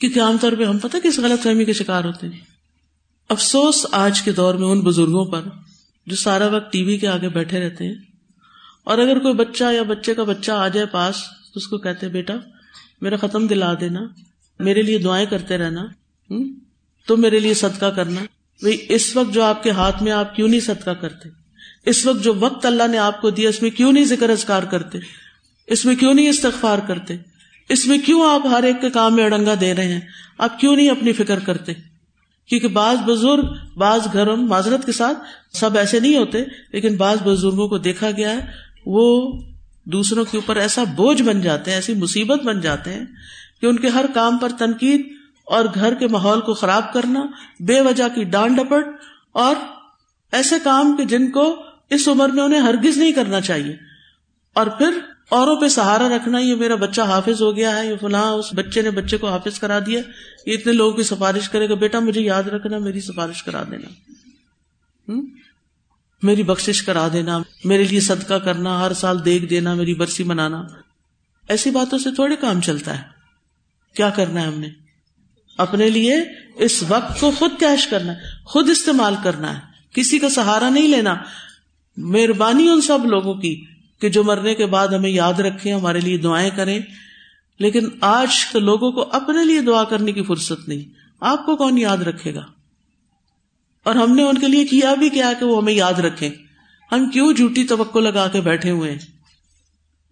کیونکہ 0.00 0.20
عام 0.20 0.36
طور 0.40 0.52
پہ 0.52 0.64
ہم 0.64 0.78
پتہ 0.78 0.96
کس 1.04 1.18
غلط 1.18 1.42
فہمی 1.42 1.64
کے 1.64 1.72
شکار 1.72 2.04
ہوتے 2.04 2.26
ہیں۔ 2.26 2.40
افسوس 3.28 3.86
آج 3.92 4.22
کے 4.22 4.32
دور 4.32 4.54
میں 4.54 4.68
ان 4.68 4.80
بزرگوں 4.80 5.24
پر 5.24 5.40
جو 6.06 6.16
سارا 6.16 6.46
وقت 6.46 6.72
ٹی 6.72 6.82
وی 6.82 6.98
کے 6.98 7.08
آگے 7.08 7.28
بیٹھے 7.28 7.60
رہتے 7.60 7.86
ہیں۔ 7.86 7.94
اور 8.84 8.98
اگر 8.98 9.18
کوئی 9.18 9.34
بچہ 9.34 9.64
یا 9.72 9.82
بچے 9.82 10.14
کا 10.14 10.22
بچہ 10.22 10.52
آ 10.52 10.68
جائے 10.68 10.86
پاس، 10.86 11.16
تو 11.22 11.58
اس 11.58 11.66
کو 11.66 11.78
کہتے 11.78 12.08
بیٹا، 12.08 12.34
میرا 13.00 13.16
ختم 13.16 13.46
دلا 13.46 13.74
دینا، 13.80 14.00
میرے 14.58 14.82
لیے 14.82 14.98
دعائیں 14.98 15.26
کرتے 15.26 15.58
رہنا 15.58 15.86
تو 17.06 17.16
میرے 17.16 17.38
لیے 17.38 17.54
صدقہ 17.54 17.86
کرنا۔ 17.86 18.20
بھائی 18.60 18.78
اس 18.88 19.16
وقت 19.16 19.34
جو 19.34 19.42
آپ 19.42 19.62
کے 19.62 19.70
ہاتھ 19.70 20.02
میں 20.02 20.12
آپ 20.12 20.36
کیوں 20.36 20.48
نہیں 20.48 20.60
صدقہ 20.60 20.90
کرتے؟ 20.90 21.28
اس 21.86 22.06
وقت 22.06 22.24
جو 22.24 22.34
وقت 22.34 22.66
اللہ 22.66 22.88
نے 22.90 22.98
آپ 22.98 23.20
کو 23.20 23.30
دیا، 23.30 23.48
اس 23.48 23.62
میں 23.62 23.70
کیوں 23.70 23.92
نہیں 23.92 24.04
ذکر 24.04 24.30
اذکار 24.30 24.62
کرتے؟ 24.62 24.98
اس 25.66 25.84
میں 25.84 25.94
کیوں 25.94 26.14
نہیں 26.14 26.28
استغفار 26.28 26.78
کرتے؟ 26.78 27.16
اس 27.68 27.86
میں 27.86 27.98
کیوں 27.98 28.30
آپ 28.30 28.46
ہر 28.46 28.62
ایک 28.62 28.80
کے 28.80 28.90
کام 28.90 29.16
میں 29.16 29.24
اڑنگا 29.24 29.54
دے 29.60 29.74
رہے 29.74 29.92
ہیں؟ 29.92 30.00
آپ 30.38 30.60
کیوں 30.60 30.76
نہیں 30.76 30.90
اپنی 30.90 31.12
فکر 31.12 31.38
کرتے؟ 31.38 31.72
کیونکہ 32.48 32.68
بعض 32.68 32.96
بزرگ، 32.98 33.54
بعض 33.76 34.06
گھروں 34.12 34.36
معذرت 34.36 34.86
کے 34.86 34.92
ساتھ 34.92 35.18
سب 35.56 35.76
ایسے 35.76 36.00
نہیں 36.00 36.16
ہوتے، 36.16 36.44
لیکن 36.72 36.96
بعض 36.96 37.22
بزرگوں 37.22 37.68
کو 37.68 37.78
دیکھا 37.78 38.10
گیا 38.10 38.32
ہے 38.32 38.40
وہ 38.86 39.40
دوسروں 39.84 40.24
کے 40.24 40.36
اوپر 40.36 40.56
ایسا 40.56 40.84
بوجھ 40.84 41.22
بن 41.22 41.40
جاتے 41.40 41.70
ہیں، 41.70 41.78
ایسی 41.78 41.94
مصیبت 41.94 42.42
بن 42.42 42.60
جاتے 42.60 42.94
ہیں 42.94 43.04
کہ 43.60 43.66
ان 43.66 43.78
کے 43.78 43.88
ہر 43.88 44.04
کام 44.14 44.38
پر 44.38 44.48
تنقید 44.58 45.12
اور 45.44 45.64
گھر 45.74 45.94
کے 45.94 46.08
ماحول 46.08 46.40
کو 46.40 46.54
خراب 46.54 46.92
کرنا، 46.92 47.26
بے 47.60 47.80
وجہ 47.80 48.04
کی 48.14 48.24
ڈانڈ 48.24 48.56
ڈپٹ 48.56 48.86
اور 49.32 49.56
ایسے 50.32 50.56
کام 50.62 50.96
کے 50.96 51.04
جن 51.04 51.30
کو 51.30 51.62
اس 51.90 52.08
عمر 52.08 52.28
میں 52.28 52.42
انہیں 52.42 52.60
ہرگز 52.60 52.96
نہیں 52.96 53.12
کرنا 53.12 53.40
چاہیے۔ 53.40 53.76
اور 54.52 54.66
پھر 54.66 54.98
اوروں 55.28 55.56
پہ 55.56 55.68
سہارا 55.68 56.08
رکھنا، 56.08 56.38
یہ 56.38 56.54
میرا 56.54 56.74
بچہ 56.74 57.00
حافظ 57.00 57.42
ہو 57.42 57.56
گیا 57.56 57.76
ہے، 57.76 57.90
یہ 57.90 57.96
فلاں 58.00 58.32
اس 58.32 58.46
بچے 58.54 58.82
نے 58.82 58.90
بچے 58.90 59.16
کو 59.16 59.28
حافظ 59.28 59.58
کرا 59.58 59.78
دیا۔ 59.86 60.00
یہ 60.46 60.52
اتنے 60.54 60.72
لوگوں 60.72 60.96
کی 60.96 61.02
سفارش 61.02 61.48
کرے 61.48 61.68
گا، 61.68 61.74
بیٹا 61.74 61.98
مجھے 61.98 62.20
یاد 62.20 62.42
رکھنا، 62.42 62.78
میری 62.78 63.00
سفارش 63.00 63.42
کرا 63.42 63.62
دینا۔ 63.70 64.12
میری 66.22 66.42
بخش 66.42 66.82
کرا 66.82 67.08
دینا، 67.12 67.38
میرے 67.64 67.82
لیے 67.82 68.00
صدقہ 68.00 68.34
کرنا، 68.34 68.80
ہر 68.80 68.92
سال 68.92 69.24
دیکھ 69.24 69.44
دینا، 69.44 69.74
میری 69.74 69.94
برسی 69.94 70.24
منانا۔ 70.24 70.62
ایسی 71.48 71.70
باتوں 71.70 71.98
سے 71.98 72.14
تھوڑے 72.14 72.36
کام 72.36 72.60
چلتا 72.60 72.98
ہے۔ 72.98 73.04
کیا 73.96 74.10
کرنا 74.10 74.40
ہے 74.40 74.46
ہم 74.46 74.60
نے؟ 74.60 74.68
اپنے 75.58 75.90
لیے 75.90 76.16
اس 76.56 76.84
وقت 76.88 77.20
کو 77.20 77.30
خود 77.38 77.50
کیش 77.58 77.86
کرنا 77.86 78.12
ہے، 78.12 78.18
خود 78.44 78.68
استعمال 78.68 79.14
کرنا 79.24 79.54
ہے۔ 79.54 79.60
کسی 79.94 80.18
کا 80.18 80.28
سہارا 80.28 80.68
نہیں 80.68 80.88
لینا۔ 80.88 81.14
مہربانی 81.96 82.68
ان 82.68 82.80
سب 82.80 83.04
لوگوں 83.04 83.34
کی 83.34 83.64
کہ 84.00 84.08
جو 84.08 84.24
مرنے 84.24 84.54
کے 84.54 84.66
بعد 84.66 84.88
ہمیں 84.88 85.10
یاد 85.10 85.40
رکھے 85.40 85.72
ہمارے 85.72 86.00
لیے 86.00 86.18
دعائیں 86.18 86.50
کریں۔ 86.56 86.78
لیکن 87.58 87.88
آج 88.00 88.28
تو 88.52 88.60
لوگوں 88.60 88.92
کو 88.92 89.08
اپنے 89.12 89.44
لیے 89.44 89.60
دعا 89.60 89.84
کرنے 89.84 90.12
کی 90.12 90.22
فرصت 90.22 90.68
نہیں۔ 90.68 90.92
آپ 91.20 91.46
کو 91.46 91.56
کون 91.56 91.78
یاد 91.78 91.96
رکھے 91.96 92.34
گا؟ 92.34 92.46
اور 93.84 93.94
ہم 93.94 94.14
نے 94.14 94.22
ان 94.22 94.38
کے 94.38 94.48
لیے 94.48 94.64
کیا 94.64 94.94
بھی 94.94 95.08
کیا 95.08 95.32
کہ 95.40 95.46
وہ 95.46 95.62
ہمیں 95.62 95.72
یاد 95.72 95.92
رکھے 95.92 96.30
ہم 96.92 97.08
کیوں 97.08 97.32
جھوٹی 97.32 97.64
توقع 97.64 97.98
لگا 97.98 98.28
کے 98.28 98.40
بیٹھے 98.40 98.70
ہوئے 98.70 98.90
ہیں؟ 98.90 98.98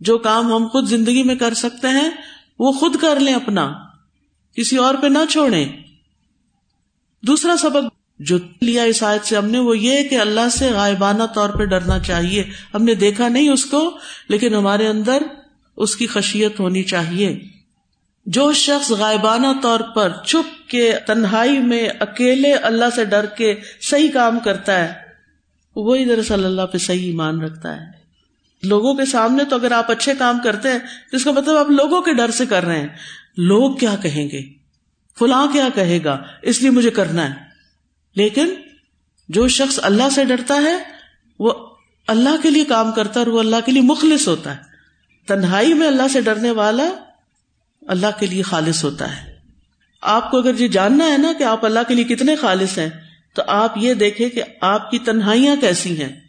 جو 0.00 0.18
کام 0.18 0.52
ہم 0.52 0.66
خود 0.66 0.88
زندگی 0.88 1.22
میں 1.22 1.35
کر 1.35 1.54
سکتے 1.54 1.88
ہیں، 1.88 2.11
وہ 2.59 2.72
خود 2.72 2.96
کر 3.00 3.20
لیں 3.20 3.35
اپنا۔ 3.35 3.72
کسی 4.56 4.76
اور 4.76 4.94
پہ 4.94 5.06
نہ 5.06 5.18
چھوڑیں۔ 5.28 5.68
دوسرا 7.22 7.56
سبق 7.56 7.85
جو 8.18 8.38
لیا 8.62 8.83
اس 8.83 9.02
آیت 9.02 9.26
سے 9.26 9.37
ہم 9.37 9.46
نے، 9.46 9.59
وہ 9.59 9.78
یہ 9.78 10.09
کہ 10.09 10.14
اللہ 10.14 10.48
سے 10.48 10.70
غائبانہ 10.70 11.22
طور 11.35 11.50
پہ 11.50 11.64
ڈرنا 11.64 11.98
چاہیے۔ 11.98 12.44
ہم 12.74 12.85
نے 12.85 12.94
دیکھا 12.94 13.28
نہیں 13.28 13.48
اس 13.48 13.64
کو، 13.64 13.98
لیکن 14.28 14.54
ہمارے 14.54 14.87
اندر 14.87 15.22
اس 15.76 15.96
کی 15.96 16.06
خشیت 16.06 16.61
ہونی 16.61 16.83
چاہیے۔ 16.83 17.60
جو 18.26 18.52
شخص 18.52 18.90
غائبانہ 18.90 19.46
طور 19.62 19.80
پر 19.80 20.12
چھپ 20.26 20.68
کے 20.68 20.94
تنہائی 21.06 21.59
میں 21.59 21.88
اکیلے 22.00 22.54
اللہ 22.54 22.85
سے 22.96 23.04
ڈر 23.04 23.26
کے 23.26 23.54
صحیح 23.80 24.11
کام 24.11 24.38
کرتا 24.38 24.85
ہے، 24.85 24.92
وہی 25.76 26.04
دراصل 26.04 26.44
اللہ 26.44 26.62
پہ 26.62 26.78
صحیح 26.78 27.06
ایمان 27.06 27.40
رکھتا 27.40 27.76
ہے۔ 27.76 28.00
لوگوں 28.62 28.94
کے 28.94 29.04
سامنے 29.04 29.44
تو 29.44 29.56
اگر 29.56 29.72
آپ 29.72 29.90
اچھے 29.90 30.12
کام 30.18 30.38
کرتے 30.44 30.70
ہیں 30.72 30.78
جس 31.12 31.24
کا 31.24 31.30
مطلب 31.30 31.56
آپ 31.56 31.70
لوگوں 31.70 32.02
کے 32.02 32.12
ڈر 32.12 32.30
سے 32.30 32.46
کر 32.46 32.64
رہے 32.64 32.80
ہیں۔ 32.80 32.88
لوگ 33.37 33.76
کیا 33.76 33.94
کہیں 34.02 34.30
گے؟ 34.30 34.42
فلاں 35.18 35.46
کیا 35.52 35.68
کہے 35.74 35.98
گا؟ 36.04 36.22
اس 36.42 36.61
لیے 36.61 36.70
مجھے 36.70 36.90
کرنا 36.90 37.30
ہے۔ 37.30 37.35
لیکن 38.14 38.54
جو 39.28 39.48
شخص 39.48 39.80
اللہ 39.83 40.09
سے 40.14 40.24
ڈرتا 40.24 40.54
ہے، 40.54 40.78
وہ 41.38 41.52
اللہ 42.06 42.42
کے 42.42 42.50
لیے 42.50 42.64
کام 42.64 42.92
کرتا 42.92 43.20
ہے 43.20 43.24
اور 43.24 43.33
وہ 43.33 43.40
اللہ 43.40 43.56
کے 43.66 43.72
لیے 43.72 43.83
مخلص 43.83 44.28
ہوتا 44.28 44.56
ہے۔ 44.56 44.61
تنہائی 45.26 45.74
میں 45.74 45.87
اللہ 45.87 46.09
سے 46.12 46.20
ڈرنے 46.20 46.50
والا 46.50 46.88
اللہ 47.87 48.07
کے 48.19 48.27
لیے 48.27 48.43
خالص 48.43 48.85
ہوتا 48.85 49.16
ہے۔ 49.16 49.37
آپ 50.01 50.31
کو 50.31 50.38
اگر 50.38 50.59
یہ 50.59 50.69
جاننا 50.69 51.12
ہے 51.12 51.19
نا 51.19 51.33
کہ 51.38 51.45
آپ 51.45 51.64
اللہ 51.64 51.81
کے 51.88 51.95
لیے 51.95 52.05
کتنے 52.05 52.37
خالص 52.37 52.79
ہیں، 52.79 52.88
تو 53.35 53.43
آپ 53.47 53.73
یہ 53.77 53.95
دیکھیں 53.95 54.29
کہ 54.29 54.43
آپ 54.61 54.90
کی 54.90 54.99
تنہائیاں 54.99 55.57
کیسی 55.61 56.03
ہیں۔ 56.03 56.21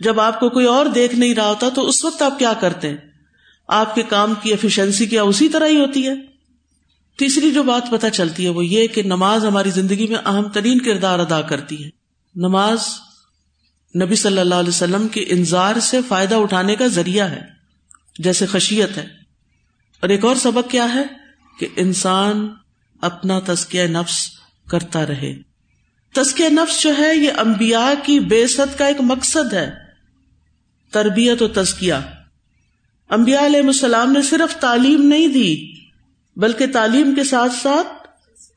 جب 0.00 0.20
آپ 0.20 0.40
کو 0.40 0.50
کوئی 0.50 0.66
اور 0.66 0.86
دیکھ 0.86 1.14
نہیں 1.14 1.34
رہا 1.34 1.48
ہوتا، 1.48 1.68
تو 1.68 1.88
اس 1.88 2.04
وقت 2.04 2.22
آپ 2.22 2.38
کیا 2.38 2.52
کرتے 2.52 2.88
ہیں؟ 2.88 2.96
آپ 3.68 3.94
کے 3.94 4.02
کام 4.02 4.34
کی 4.42 4.50
ایفیشنسی 4.50 5.06
کیا 5.06 5.22
اسی 5.22 5.48
طرح 5.48 5.66
ہی 5.66 5.80
ہوتی 5.80 6.08
ہے؟ 6.08 6.14
تیسری 7.18 7.50
جو 7.50 7.62
بات 7.62 7.90
پتہ 7.90 8.06
چلتی 8.12 8.44
ہے 8.44 8.48
وہ 8.48 8.66
یہ 8.66 8.86
کہ 8.86 9.02
نماز 9.02 9.44
ہماری 9.44 9.70
زندگی 9.70 10.06
میں 10.06 10.18
اہم 10.26 10.48
ترین 10.48 10.80
کردار 10.80 11.18
ادا 11.18 11.40
کرتی 11.40 11.84
ہے۔ 11.84 11.90
نماز 12.36 12.78
نبی 14.02 14.14
صلی 14.14 14.38
اللہ 14.38 14.54
علیہ 14.54 14.68
وسلم 14.68 15.08
کے 15.08 15.24
انظار 15.28 15.80
سے 15.80 16.00
فائدہ 16.08 16.34
اٹھانے 16.34 16.76
کا 16.76 16.86
ذریعہ 16.86 17.30
ہے، 17.30 17.40
جیسے 18.18 18.46
خشیت 18.46 18.98
ہے۔ 18.98 19.19
اور 20.00 20.08
ایک 20.08 20.24
اور 20.24 20.36
سبق 20.36 20.70
کیا 20.70 20.94
ہے 20.94 21.02
کہ 21.58 21.66
انسان 21.76 22.48
اپنا 23.00 23.40
تسکیہ 23.46 23.82
نفس 23.82 24.30
کرتا 24.70 25.06
رہے۔ 25.06 25.34
تسکیہ 26.14 26.48
نفس 26.48 26.82
جو 26.82 26.90
ہے 26.98 27.16
یہ 27.16 27.30
انبیاء 27.38 27.92
کی 28.02 28.20
بے 28.20 28.46
ست 28.46 28.78
کا 28.78 28.86
ایک 28.86 28.96
مقصد 29.00 29.52
ہے۔ 29.52 29.70
تربیت 30.92 31.42
و 31.42 31.48
تزکیہ۔ 31.48 31.94
انبیاء 33.10 33.46
علیہ 33.46 33.60
السلام 33.60 34.12
نے 34.12 34.22
صرف 34.22 34.56
تعلیم 34.56 35.02
نہیں 35.02 35.28
دی، 35.28 35.72
بلکہ 36.36 36.66
تعلیم 36.66 37.14
کے 37.14 37.24
ساتھ 37.24 37.52
ساتھ 37.52 38.08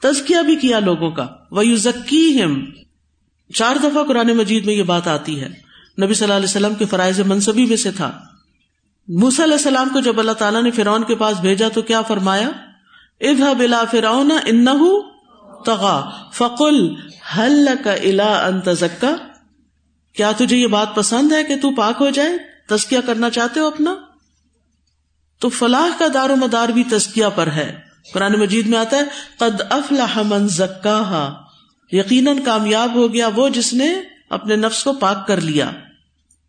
تزکیہ 0.01 0.37
بھی 0.45 0.55
کیا 0.55 0.79
لوگوں 0.79 1.11
کا۔ 1.11 1.27
وہ 1.51 1.65
یو 1.65 1.75
ذکی 1.75 2.41
چار 3.53 3.75
دفعہ 3.75 4.03
قرآن 4.03 4.27
مجید 4.27 4.65
میں 4.65 4.73
یہ 4.73 4.83
بات 4.83 5.07
آتی 5.07 5.41
ہے۔ 5.41 5.49
نبی 6.03 6.13
صلی 6.13 6.23
اللہ 6.23 6.33
علیہ 6.33 6.49
وسلم 6.49 6.73
کے 6.73 6.85
فرائض 6.85 7.19
منصبی 7.19 7.65
میں 7.65 7.77
سے 7.77 7.91
تھا۔ 7.91 8.19
موسا 9.07 9.43
علیہ 9.43 9.53
السلام 9.53 9.89
کو 9.89 9.99
جب 9.99 10.19
اللہ 10.19 10.31
تعالیٰ 10.31 10.63
نے 10.63 10.71
فرعون 10.71 11.03
کے 11.03 11.15
پاس 11.15 11.39
بھیجا 11.39 11.67
تو 11.69 11.81
کیا 11.81 12.01
فرمایا؟ 12.01 12.49
ادھا 13.21 13.53
بلا 13.53 13.83
فرعون 13.91 14.31
ان 14.45 14.65
تغا 15.65 16.09
فقل 16.33 16.95
حل 17.37 17.69
کا 17.83 17.93
الا 17.93 18.45
ان 18.45 18.61
کیا 20.13 20.31
تجھے 20.37 20.57
یہ 20.57 20.67
بات 20.67 20.95
پسند 20.95 21.31
ہے 21.31 21.43
کہ 21.43 21.55
تو 21.61 21.71
پاک 21.71 21.95
ہو 21.99 22.09
جائے، 22.09 22.37
تزکیہ 22.69 22.99
کرنا 23.05 23.29
چاہتے 23.29 23.59
ہو 23.59 23.67
اپنا؟ 23.67 23.95
تو 25.39 25.49
فلاح 25.49 25.99
کا 25.99 26.05
دار 26.13 26.29
و 26.29 26.35
مدار 26.35 26.69
بھی 26.69 26.83
تزکیا 26.83 27.29
پر 27.29 27.47
ہے۔ 27.47 27.79
قرآن 28.13 28.39
مجید 28.39 28.67
میں 28.67 28.77
آتا 28.77 28.97
ہے، 28.97 29.03
قد 29.37 29.61
افلاح 29.69 30.19
من 30.25 30.47
زکا 30.47 31.33
یقیناً 31.91 32.39
کامیاب 32.39 32.95
ہو 32.95 33.13
گیا 33.13 33.29
وہ 33.35 33.49
جس 33.49 33.73
نے 33.73 33.93
اپنے 34.29 34.55
نفس 34.55 34.83
کو 34.83 34.93
پاک 34.93 35.27
کر 35.27 35.41
لیا۔ 35.41 35.71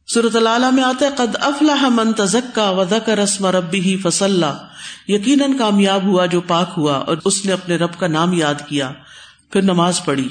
صورت 0.07 0.37
اللہ 0.37 0.71
میں 0.71 0.83
آتا 0.83 1.07
ہے، 1.07 1.11
قد 1.17 1.37
افلاح 1.41 1.89
من 1.89 2.13
تزکا 2.13 2.71
و 2.71 2.85
ذکر 2.85 3.19
رسم 3.19 3.47
ربی 3.47 3.81
ہی 3.81 3.97
فصلہ 3.97 4.67
یقیناً 5.09 5.57
کامیاب 5.57 6.05
ہوا 6.05 6.27
جو 6.27 6.41
پاک 6.41 6.71
ہوا 6.77 6.93
اور 6.93 7.17
اس 7.25 7.45
نے 7.45 7.53
اپنے 7.53 7.77
رب 7.77 7.99
کا 7.99 8.07
نام 8.07 8.33
یاد 8.33 8.55
کیا۔ 8.69 8.93
پھر 9.51 9.63
نماز 9.63 10.05
پڑھی۔ 10.05 10.29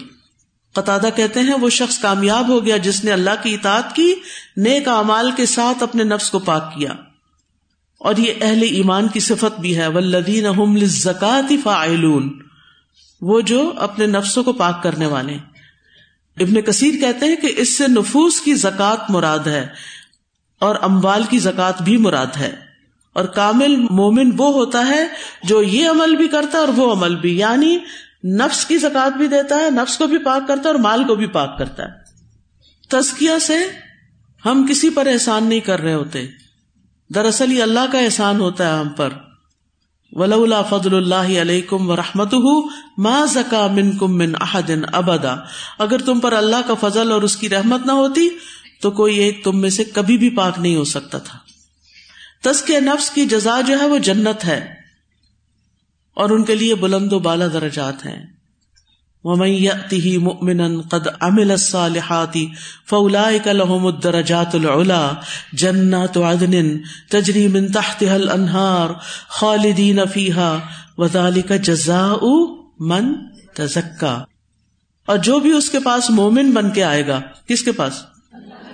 قطع 0.74 0.98
کہتے 1.16 1.40
ہیں، 1.40 1.54
وہ 1.62 1.70
شخص 1.70 2.00
کامیاب 2.00 2.48
ہو 2.48 2.66
گیا 2.66 2.78
جس 2.78 3.04
نے 3.04 3.12
اللہ 3.12 3.44
کی 3.44 3.54
اطاعت 3.54 3.96
کی، 3.96 4.16
نیک 4.58 4.88
امال 4.88 5.32
کے 5.38 5.46
ساتھ 5.46 5.84
اپنے 5.84 6.04
نفس 6.04 6.30
کو 6.30 6.40
پاک 6.40 6.76
کیا۔ 6.76 6.90
اور 8.00 8.16
یہ 8.18 8.34
اہل 8.42 8.64
ایمان 8.64 9.08
کی 9.08 9.20
صفت 9.20 9.60
بھی 9.60 9.78
ہے۔ 9.78 9.88
ولدین 9.88 10.46
زکات 10.86 11.54
فعلون 11.64 12.42
وہ 13.22 13.42
جو 13.42 13.74
اپنے 13.78 14.06
نفسوں 14.06 14.44
کو 14.44 14.54
پاک 14.54 14.84
کرنے 14.84 15.06
والے۔ 15.06 15.53
ابن 16.38 16.62
کثیر 16.62 16.94
کہتے 17.00 17.26
ہیں 17.26 17.36
کہ 17.36 17.54
اس 17.58 17.78
سے 17.78 17.88
نفوس 17.88 18.42
کی 18.42 18.54
زکات 18.54 19.12
مراد 19.12 19.40
ہے 19.40 19.68
اور 20.60 20.76
اموال 20.82 21.24
کی 21.30 21.40
زکات 21.40 21.82
بھی 21.82 21.98
مراد 21.98 22.38
ہے 22.40 22.56
اور 23.14 23.26
کامل 23.26 23.76
مومن 23.76 24.32
وہ 24.38 24.54
ہوتا 24.54 24.88
ہے 24.88 25.08
جو 25.44 25.62
یہ 25.62 25.90
عمل 25.90 26.16
بھی 26.16 26.28
کرتا 26.28 26.58
ہے 26.58 26.58
اور 26.58 26.68
وہ 26.68 26.94
عمل 26.94 27.16
بھی 27.16 27.38
یعنی 27.38 27.78
نفس 28.24 28.66
کی 28.66 28.78
زکات 28.78 29.18
بھی 29.18 29.28
دیتا 29.28 29.56
ہے، 29.56 29.70
نفس 29.70 29.98
کو 29.98 30.08
بھی 30.08 30.18
پاک 30.18 30.48
کرتا 30.48 30.62
ہے 30.62 30.68
اور 30.68 30.76
مال 30.76 31.04
کو 31.04 31.16
بھی 31.16 31.28
پاک 31.28 31.58
کرتا 31.58 31.84
ہے۔ 31.84 31.90
تزکیا 32.90 33.40
سے 33.40 33.58
ہم 34.46 34.68
کسی 34.70 34.90
پر 34.90 35.08
احسان 35.08 35.44
نہیں 35.44 35.60
کر 35.60 35.82
رہے 35.82 35.94
ہوتے۔ 35.94 36.28
دراصل 37.16 37.54
یہ 37.54 37.64
اللہ 37.64 37.92
کا 37.92 38.00
احسان 38.00 38.40
ہوتا 38.40 38.76
ہے 38.76 38.80
ہم 38.80 38.90
پر۔ 38.90 39.10
ولولا 40.16 40.62
فضل 40.62 40.96
اللہ 40.96 41.42
علیکم 41.42 41.90
و 41.90 41.96
رحمت 41.96 42.34
ما 42.98 43.26
زکا 43.26 43.68
من 43.68 43.98
کم 43.98 44.18
من 44.18 44.34
احدن 44.42 44.82
ابدا۔ 44.92 45.36
اگر 45.80 45.98
تم 45.98 46.20
پر 46.20 46.34
اللہ 46.34 46.56
کا 46.68 46.74
فضل 46.74 47.12
اور 47.12 47.22
اس 47.22 47.38
کی 47.38 47.50
رحمت 47.50 47.86
نہ 47.86 47.92
ہوتی، 47.92 48.30
تو 48.82 48.92
کوئی 48.92 49.18
ایک 49.18 49.44
تم 49.44 49.62
میں 49.62 49.70
سے 49.70 49.84
کبھی 49.84 50.18
بھی 50.18 50.30
پاک 50.30 50.60
نہیں 50.60 50.76
ہو 50.76 50.84
سکتا 50.84 51.18
تھا۔ 51.18 51.40
تس 52.44 52.62
کے 52.62 52.80
نفس 52.80 53.10
کی 53.10 53.26
جزا 53.26 53.62
جو 53.62 53.80
ہے 53.80 53.86
وہ 53.86 53.98
جنت 53.98 54.46
ہے 54.46 54.74
اور 56.16 56.30
ان 56.30 56.44
کے 56.44 56.56
لیے 56.56 56.76
بلند 56.76 57.14
و 57.14 57.20
بالا 57.20 57.48
درجات 57.54 58.06
ہیں۔ 58.06 58.26
ومن 59.24 59.48
يأته 59.48 60.18
مؤمنا 60.18 60.84
قد 60.90 61.16
عمل 61.22 61.52
الصالحات 61.52 62.38
فأولئك 62.86 63.48
لهم 63.48 63.88
الدرجات 63.88 64.56
العلا 64.56 65.22
جنات 65.54 66.18
عدن 66.18 66.82
تجري 67.10 67.48
من 67.48 67.72
تحتها 67.72 68.16
الأنهار 68.16 69.02
خالدين 69.30 70.06
فيها 70.06 70.70
وذلك 70.98 71.54
جزاء 71.54 72.22
من 72.80 73.06
تزكى 73.56 74.18
اور 75.08 75.18
جو 75.18 75.40
بھی 75.40 75.52
اس 75.52 75.70
کے 75.70 75.80
پاس 75.80 76.10
مومن 76.10 76.52
بن 76.52 76.72
کے 76.72 76.84
آئے 76.84 77.08
گا، 77.08 77.22
کس 77.48 77.64
کے 77.64 77.72
پاس؟ 77.72 77.94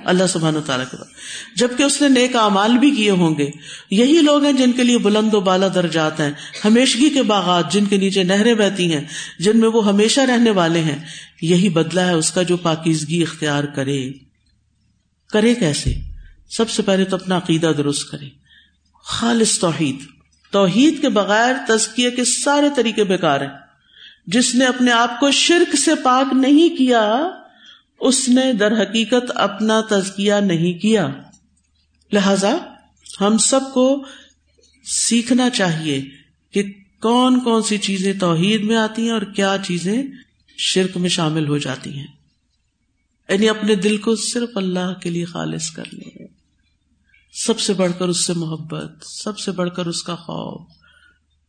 اللہ 0.10 0.28
سبحان 0.28 0.56
و 0.56 0.62
تعالیٰ 0.62 0.86
کے 0.92 0.98
بعد۔ 0.98 1.14
جبکہ 1.56 1.84
اس 1.84 2.02
نے 2.02 2.10
نیک 2.10 2.36
امال 2.36 2.78
بھی 2.78 2.92
کیے 2.92 3.10
ہوں 3.10 3.38
گے۔ 3.38 3.50
یہی 3.92 4.22
لوگ 4.22 4.44
ہیں 4.44 4.54
جن 4.54 4.72
کے 4.72 4.84
لیے 4.84 4.98
بلند 4.98 5.34
و 5.34 5.40
بالا 5.40 5.68
درجات 5.76 6.20
ہیں، 6.20 6.32
ہمیشگی 6.66 7.10
کے 7.10 7.24
باغات 7.24 7.72
جن 7.72 7.86
کے 7.86 7.98
نیچے 7.98 8.24
نہریں 8.24 8.54
بہتی 8.54 8.94
ہیں، 8.94 9.06
جن 9.40 9.60
میں 9.60 9.70
وہ 9.70 9.88
ہمیشہ 9.88 10.22
رہنے 10.22 10.52
والے 10.52 10.80
ہیں۔ 10.80 11.06
یہی 11.42 11.70
بدلا 11.70 12.06
ہے 12.06 12.14
اس 12.14 12.32
کا 12.32 12.42
جو 12.42 12.58
پاکیزگی 12.58 13.22
اختیار 13.22 13.64
کرے۔ 13.64 14.12
کرے 15.34 15.56
کیسے؟ 15.56 15.94
سب 16.50 16.70
سے 16.70 16.82
پہلے 16.82 17.06
تو 17.06 17.16
اپنا 17.16 17.38
عقیدہ 17.38 17.72
درست 17.78 18.12
کرے۔ 18.12 18.26
خالص 19.04 19.60
توحید۔ 19.60 19.96
توحید 20.52 21.02
کے 21.02 21.10
بغیر 21.10 21.54
تزکیے 21.68 22.12
کے 22.12 22.26
سارے 22.26 22.68
طریقے 22.76 23.04
بیکار 23.04 23.42
ہیں۔ 23.42 23.58
جس 24.28 24.56
نے 24.56 24.66
اپنے 24.66 24.92
آپ 24.92 25.20
کو 25.20 25.32
شرک 25.32 25.76
سے 25.76 25.92
پاک 25.96 26.34
نہیں 26.34 26.78
کیا 26.78 27.30
اس 28.00 28.30
نے 28.30 28.54
در 28.54 28.82
حقیقت 28.82 29.32
اپنا 29.36 29.82
تزکیہ 29.90 30.34
نہیں 30.34 30.80
کیا۔ 30.80 31.08
لہذا 32.14 32.58
ہم 33.22 33.38
سب 33.38 33.60
کو 33.74 34.06
سیکھنا 34.84 35.50
چاہیے 35.50 36.06
کہ 36.52 36.64
کون 37.02 37.40
کون 37.40 37.64
سی 37.64 37.78
چیزیں 37.78 38.14
توحید 38.14 38.64
میں 38.64 38.76
آتی 38.76 39.02
ہیں 39.02 39.12
اور 39.12 39.22
کیا 39.22 39.58
چیزیں 39.68 40.04
شرک 40.58 40.98
میں 40.98 41.10
شامل 41.10 41.48
ہو 41.48 41.58
جاتی 41.58 41.98
ہیں۔ 41.98 42.08
یعنی 43.30 43.50
اپنے 43.50 43.76
دل 43.76 43.98
کو 43.98 44.16
صرف 44.16 44.50
اللہ 44.56 44.94
کے 44.94 45.10
لیے 45.10 45.26
خالص 45.26 45.72
کر 45.72 45.84
لیں۔ 45.94 46.28
سب 47.34 47.60
سے 47.60 47.74
بڑھ 47.74 47.92
کر 48.00 48.08
اس 48.08 48.26
سے 48.26 48.34
محبت، 48.34 48.92
سب 49.06 49.40
سے 49.40 49.52
بڑھ 49.52 49.70
کر 49.76 49.86
اس 49.86 50.04
کا 50.04 50.16
خوف، 50.16 50.68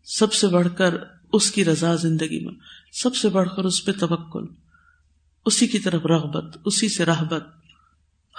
سب 0.05 0.33
سے 0.33 0.47
بڑھ 0.47 0.69
کر 0.79 0.95
اس 1.33 1.51
کی 1.51 1.65
رضا 1.65 1.95
زندگی 1.95 2.45
میں، 2.45 2.55
سب 2.93 3.17
سے 3.17 3.29
بڑھ 3.29 3.49
کر 3.57 3.65
اس 3.65 3.85
پہ 3.85 3.93
توکل۔ 3.93 4.45
اسی 5.47 5.67
کی 5.67 5.79
طرف 5.79 6.07
رغبت، 6.07 6.59
اسی 6.65 6.89
سے 6.89 7.05
رحبت، 7.05 7.45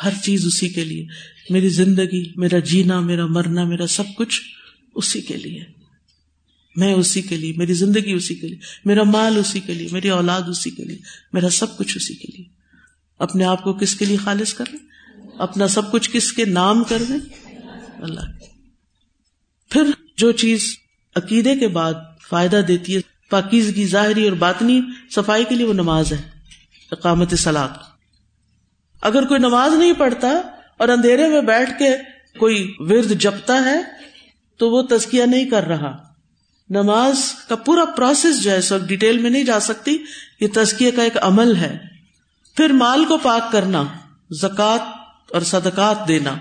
ہر 0.04 0.12
چیز 0.24 0.46
اسی 0.46 0.70
کے 0.70 0.84
لیے۔ 0.84 1.08
میری 1.50 1.70
زندگی، 1.70 2.34
میرا 2.36 2.60
جینا، 2.60 3.00
میرا 3.00 3.26
مرنا، 3.26 3.64
میرا 3.64 3.88
سب 3.88 4.04
کچھ 4.16 4.42
اسی 4.96 5.22
کے 5.22 5.38
لیے۔ 5.38 5.64
میں 6.76 6.94
اسی 6.94 7.22
کے 7.22 7.38
لیے، 7.38 7.54
میری 7.58 7.74
زندگی 7.74 8.12
اسی 8.12 8.36
کے 8.36 8.48
لیے، 8.48 8.58
میرا 8.86 9.04
مال 9.04 9.38
اسی 9.38 9.60
کے 9.60 9.74
لیے، 9.74 9.88
میری 9.92 10.10
اولاد 10.10 10.42
اسی 10.42 10.70
کے 10.70 10.84
لیے، 10.84 10.98
میرا 11.34 11.50
سب 11.50 11.78
کچھ 11.78 11.98
اسی 11.98 12.14
کے 12.14 12.38
لیے۔ 12.38 12.46
اپنے 13.20 13.44
آپ 13.44 13.64
کو 13.64 13.74
کس 13.74 13.96
کے 13.96 14.06
لیے 14.06 14.18
خالص 14.18 14.54
کر 14.54 14.66
لیں؟ 14.72 14.80
اپنا 15.40 15.68
سب 15.68 15.92
کچھ 15.92 16.10
کس 16.14 16.34
کے 16.34 16.46
نام 16.46 16.84
کر 16.84 17.04
دیں؟ 17.10 17.50
اللہ۔ 18.02 18.20
پھر 19.70 19.84
جو 20.18 20.32
چیز 20.32 20.78
عقیدے 21.16 21.56
کے 21.56 21.68
بعد 21.68 21.94
فائدہ 22.30 22.62
دیتی 22.68 22.96
ہے، 22.96 23.02
پاکیزگی 23.30 23.88
ظاہری 23.88 24.28
اور 24.28 24.38
باطنی، 24.38 24.82
صفائی 25.12 25.44
کے 25.50 25.56
لیے 25.56 25.66
وہ 25.66 25.74
نماز 25.74 26.14
ہے۔ 26.14 26.31
اقامت 26.92 27.34
سلاد 27.36 27.70
اگر 29.02 29.26
کوئی 29.26 29.40
نماز 29.40 29.74
نہیں 29.74 29.94
پڑھتا 29.94 30.28
اور 30.78 30.88
اندھیرے 30.88 31.28
میں 31.28 31.42
بیٹھ 31.42 31.80
کے 31.80 31.90
کوئی 32.40 32.74
ورد 32.80 33.12
جپتا 33.12 33.66
ہے، 33.66 33.82
تو 34.58 34.70
وہ 34.70 34.82
تزکیہ 34.82 35.24
نہیں 35.24 35.50
کر 35.50 35.64
رہا۔ 35.64 35.98
نماز 36.70 37.34
کا 37.50 37.56
پورا 37.56 37.86
پروسیس 37.86 38.44
جو 38.44 38.52
ہے 38.52 38.62
سب 38.62 38.88
ڈیٹیل 38.88 39.18
میں 39.18 39.30
نہیں 39.30 39.44
جا 39.44 39.60
سکتی، 39.60 39.98
یہ 40.40 40.48
تزکیہ 40.54 40.92
کا 40.92 41.04
ایک 41.04 41.18
عمل 41.22 41.56
ہے۔ 41.56 41.78
پھر 42.56 42.70
مال 42.70 43.06
کو 43.06 43.18
پاک 43.18 43.52
کرنا 43.52 43.84
زکات 44.30 44.82
اور 45.34 45.42
صدقات 45.42 46.08
دینا۔ 46.08 46.34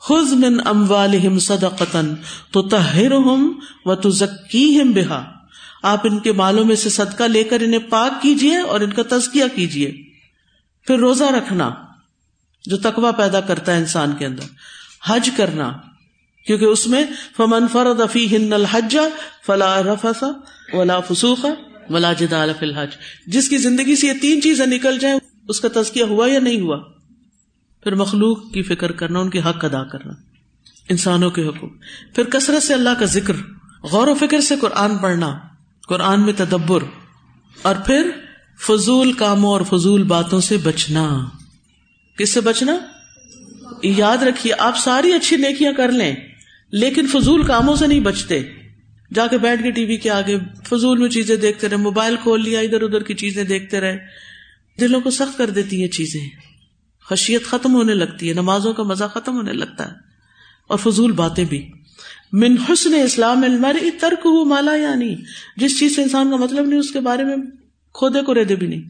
خز 0.00 0.32
من 0.32 0.60
اموالہم 0.64 1.38
صدقتن 1.38 2.14
تو 2.50 2.62
تہر 2.68 3.12
ہم 3.12 3.60
و 3.84 3.94
بہا 4.92 5.33
آپ 5.84 6.00
ان 6.04 6.18
کے 6.18 6.32
مالوں 6.32 6.64
میں 6.64 6.76
سے 6.76 6.90
صدقہ 6.90 7.24
لے 7.24 7.44
کر 7.44 7.60
انہیں 7.60 7.90
پاک 7.90 8.22
کیجیے 8.22 8.56
اور 8.56 8.80
ان 8.80 8.92
کا 8.92 9.02
تزکیہ 9.08 9.44
کیجیے 9.54 10.02
پھر 10.86 10.98
روزہ 10.98 11.24
رکھنا 11.24 11.70
جو 12.64 12.76
تقوا 12.76 13.10
پیدا 13.10 13.40
کرتا 13.40 13.72
ہے 13.72 13.76
انسان 13.76 14.12
کے 14.18 14.26
اندر۔ 14.26 14.42
حج 15.06 15.30
کرنا، 15.36 15.72
کیونکہ 16.46 16.64
اس 16.64 16.86
میں 16.86 17.04
فمن 17.36 17.68
فرد 17.68 18.00
افی 18.00 18.36
ہند 18.36 18.52
الحج 18.52 18.96
فلا 19.46 19.82
رفسا 19.82 20.26
ولا 20.76 21.00
فسوخا 21.00 21.48
ولا 21.90 22.12
جدال 22.12 22.52
فی 22.58 22.66
الحج۔ 22.66 22.88
جس 23.26 23.48
کی 23.48 23.58
زندگی 23.58 23.96
سے 23.96 24.06
یہ 24.06 24.12
تین 24.20 24.42
چیزیں 24.42 24.66
نکل 24.66 24.98
جائیں، 24.98 25.18
اس 25.48 25.60
کا 25.60 25.68
تزکیہ 25.74 26.04
ہوا 26.04 26.32
یا 26.32 26.40
نہیں 26.40 26.60
ہوا؟ 26.60 26.82
پھر 27.84 27.94
مخلوق 27.94 28.52
کی 28.52 28.62
فکر 28.62 28.92
کرنا، 28.92 29.18
ان 29.18 29.30
کے 29.30 29.38
حق 29.38 29.64
ادا 29.64 29.84
کرنا۔ 29.84 30.12
انسانوں 30.88 31.30
کے 31.30 31.48
حقوق۔ 31.48 31.70
پھر 32.14 32.24
کثرت 32.24 32.62
سے 32.62 32.74
اللہ 32.74 32.90
کا 32.98 33.04
ذکر، 33.04 33.34
غور 33.82 34.08
و 34.08 34.14
فکر 34.14 34.40
سے 34.40 34.54
قرآن 34.60 34.98
پڑھنا۔ 34.98 35.38
قرآن 35.88 36.22
میں 36.22 36.32
تدبر 36.36 36.82
اور 37.62 37.74
پھر 37.86 38.10
فضول 38.60 39.12
کاموں 39.12 39.50
اور 39.50 39.60
فضول 39.60 40.02
باتوں 40.02 40.40
سے 40.40 40.56
بچنا 40.56 41.24
کس 42.18 42.32
سے 42.32 42.40
بچنا؟ 42.40 42.78
یاد 43.82 44.22
رکھیے، 44.22 44.52
آپ 44.58 44.78
ساری 44.78 45.12
اچھی 45.12 45.36
نیکیاں 45.36 45.72
کر 45.72 45.92
لیں، 45.92 46.14
لیکن 46.72 47.06
فضول 47.06 47.42
کاموں 47.42 47.76
سے 47.76 47.86
نہیں 47.86 48.00
بچتے۔ 48.00 48.40
جا 49.14 49.26
کے 49.26 49.38
بیٹھ 49.38 49.62
کے 49.62 49.70
ٹی 49.70 49.84
وی 49.84 49.96
کے 49.96 50.10
آگے، 50.10 50.38
فضول 50.66 50.98
میں 50.98 51.08
چیزیں 51.08 51.36
دیکھتے 51.36 51.68
رہے، 51.68 51.76
موبائل 51.76 52.16
کھول 52.22 52.44
لیا، 52.44 52.60
ادھر 52.60 52.82
ادھر 52.82 53.02
کی 53.02 53.14
چیزیں 53.14 53.44
دیکھتے 53.44 53.80
رہے۔ 53.80 53.98
دلوں 54.80 55.00
کو 55.00 55.10
سخت 55.10 55.38
کر 55.38 55.50
دیتی 55.50 55.80
ہیں 55.80 55.88
چیزیں۔ 55.88 56.28
خشیت 57.10 57.44
ختم 57.44 57.74
ہونے 57.74 57.94
لگتی 57.94 58.28
ہے، 58.28 58.34
نمازوں 58.34 58.72
کا 58.72 58.82
مزہ 58.82 59.04
ختم 59.14 59.36
ہونے 59.36 59.52
لگتا 59.52 59.88
ہے، 59.88 59.94
اور 60.68 60.78
فضول 60.78 61.12
باتیں 61.12 61.44
بھی۔ 61.44 61.70
من 62.32 62.56
حسن 62.68 62.94
اسلام 62.94 63.44
المرء 63.44 63.86
ترک 64.00 64.18
ہو 64.24 64.44
مالا 64.44 64.74
یعنی۔ 64.74 65.16
جس 65.56 65.78
چیز 65.78 65.96
سے 65.96 66.02
انسان 66.02 66.30
کا 66.30 66.36
مطلب 66.36 66.66
نہیں، 66.66 66.80
اس 66.80 66.90
کے 66.90 67.00
بارے 67.00 67.24
میں 67.24 67.36
کھودے 67.92 68.22
کو 68.22 68.34
ریدے 68.34 68.56
بھی 68.56 68.66
نہیں۔ 68.66 68.82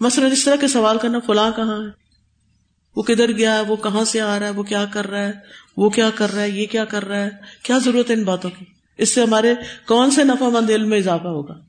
مثلا 0.00 0.26
اس 0.26 0.44
طرح 0.44 0.56
کے 0.56 0.68
سوال 0.68 0.98
کرنا، 0.98 1.18
فلاں 1.18 1.50
کہاں 1.56 1.82
ہے؟ 1.82 2.08
وہ 2.96 3.02
کدھر 3.02 3.32
گیا 3.32 3.54
ہے 3.54 3.60
وہ 3.60 3.76
کہاں 3.76 4.04
سے 4.04 4.20
آ 4.20 4.38
رہا 4.38 4.46
ہے؟ 4.46 4.50
وہ 4.50 4.62
کیا 4.62 4.84
کر 4.84 5.10
رہا 5.10 5.26
ہے؟ 5.26 5.32
وہ 5.76 5.90
کیا 5.90 6.10
کر 6.14 6.32
رہا 6.32 6.42
ہے؟ 6.42 6.50
یہ 6.50 6.66
کیا 6.66 6.84
کر 6.84 7.04
رہا 7.04 7.24
ہے؟ 7.24 7.30
کیا 7.62 7.78
ضرورت 7.78 8.10
ہے 8.10 8.14
ان 8.14 8.24
باتوں 8.24 8.50
کی؟ 8.58 8.64
اس 8.98 9.14
سے 9.14 9.22
ہمارے 9.22 9.54
کون 9.86 10.10
سے 10.10 10.24
نفع 10.24 10.48
مند 10.48 10.70
علم 10.70 10.88
میں 10.88 10.98
اضافہ 10.98 11.28
ہوگا؟ 11.28 11.60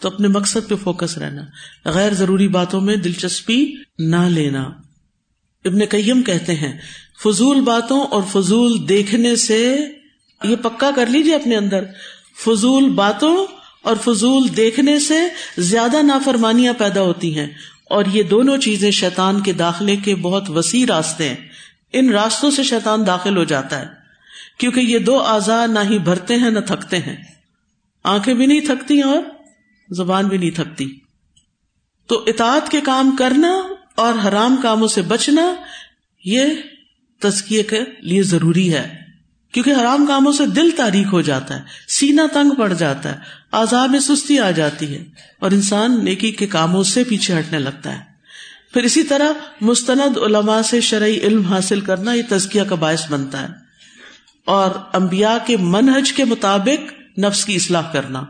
تو 0.00 0.08
اپنے 0.08 0.28
مقصد 0.28 0.68
پہ 0.68 0.74
فوکس 0.74 1.18
رہنا۔ 1.18 1.42
غیر 1.84 2.14
ضروری 2.14 2.48
باتوں 2.48 2.80
میں 2.80 2.96
دلچسپی 2.96 3.74
نہ 3.98 4.16
لینا۔ 4.16 4.62
ابن 5.64 5.78
قیم 5.90 6.22
کہتے 6.22 6.54
ہیں 6.54 6.78
فضول 7.22 7.60
باتوں 7.60 8.00
اور 8.00 8.22
فضول 8.32 8.88
دیکھنے 8.88 9.36
سے 9.36 9.76
یہ 10.44 10.56
پکا 10.56 10.90
کر 10.96 11.06
لیجیے 11.06 11.34
اپنے 11.34 11.56
اندر۔ 11.56 11.84
فضول 12.46 12.88
باتوں 12.88 13.46
اور 13.82 13.96
فضول 14.04 14.56
دیکھنے 14.56 14.98
سے 14.98 15.14
زیادہ 15.58 16.02
نافرمانیاں 16.02 16.74
پیدا 16.78 17.00
ہوتی 17.00 17.38
ہیں 17.38 17.46
اور 17.84 18.04
یہ 18.12 18.22
دونوں 18.22 18.56
چیزیں 18.56 18.90
شیطان 18.90 19.40
کے 19.40 19.52
داخلے 19.52 19.96
کے 19.96 20.14
بہت 20.14 20.50
وسیع 20.50 20.86
راستے 20.88 21.28
ہیں۔ 21.28 21.36
ان 21.92 22.10
راستوں 22.10 22.50
سے 22.50 22.62
شیطان 22.62 23.06
داخل 23.06 23.36
ہو 23.36 23.44
جاتا 23.44 23.80
ہے، 23.80 23.86
کیونکہ 24.58 24.80
یہ 24.80 24.98
دو 24.98 25.18
آزاد 25.18 25.68
نہ 25.68 25.78
ہی 25.90 25.98
بھرتے 25.98 26.36
ہیں 26.36 26.50
نہ 26.50 26.60
تھکتے 26.60 26.98
ہیں۔ 26.98 27.16
آنکھیں 28.04 28.34
بھی 28.34 28.46
نہیں 28.46 28.60
تھکتی 28.60 29.00
اور 29.00 29.22
زبان 29.90 30.28
بھی 30.28 30.38
نہیں 30.38 30.50
تھکتی۔ 30.50 30.98
تو 32.06 32.24
اطاعت 32.26 32.68
کے 32.68 32.80
کام 32.80 33.16
کرنا 33.16 33.62
اور 33.94 34.28
حرام 34.28 34.56
کاموں 34.62 34.88
سے 34.88 35.02
بچنا، 35.02 35.54
یہ 36.24 36.44
تزکیے 37.20 37.62
کے 37.62 37.80
لیے 38.02 38.22
ضروری 38.22 38.74
ہے۔ 38.74 39.00
کیونکہ 39.52 39.70
حرام 39.70 40.06
کاموں 40.06 40.32
سے 40.32 40.46
دل 40.46 40.70
تاریخ 40.76 41.12
ہو 41.12 41.20
جاتا 41.20 41.56
ہے 41.56 41.62
سینا 41.88 42.26
تنگ 42.32 42.50
پڑ 42.50 42.72
جاتا 42.72 43.12
ہے 43.12 43.18
آزاد 43.52 43.88
میں 43.88 44.00
سستی 44.00 44.38
آ 44.38 44.50
جاتی 44.50 44.94
ہے 44.94 45.04
اور 45.40 45.50
انسان 45.50 46.04
نیکی 46.04 46.30
کے 46.30 46.46
کاموں 46.46 46.82
سے 46.82 47.04
پیچھے 47.04 47.38
ہٹنے 47.38 47.58
لگتا 47.58 47.98
ہے۔ 47.98 48.04
پھر 48.72 48.82
اسی 48.82 49.02
طرح 49.02 49.32
مستند 49.60 50.16
علماء 50.16 50.62
سے 50.62 50.80
شرعی 50.80 51.18
علم 51.18 51.42
حاصل 51.42 51.80
کرنا 51.80 52.12
یہ 52.12 52.22
تزکیہ 52.28 52.62
کا 52.62 52.74
باعث 52.74 53.10
بنتا 53.10 53.42
ہے۔ 53.42 53.48
اور 54.44 54.70
امبیا 54.92 55.38
کے 55.46 55.56
منہج 55.56 56.12
کے 56.12 56.24
مطابق 56.24 57.18
نفس 57.18 57.44
کی 57.44 57.54
اصلاح 57.56 57.92
کرنا۔ 57.92 58.24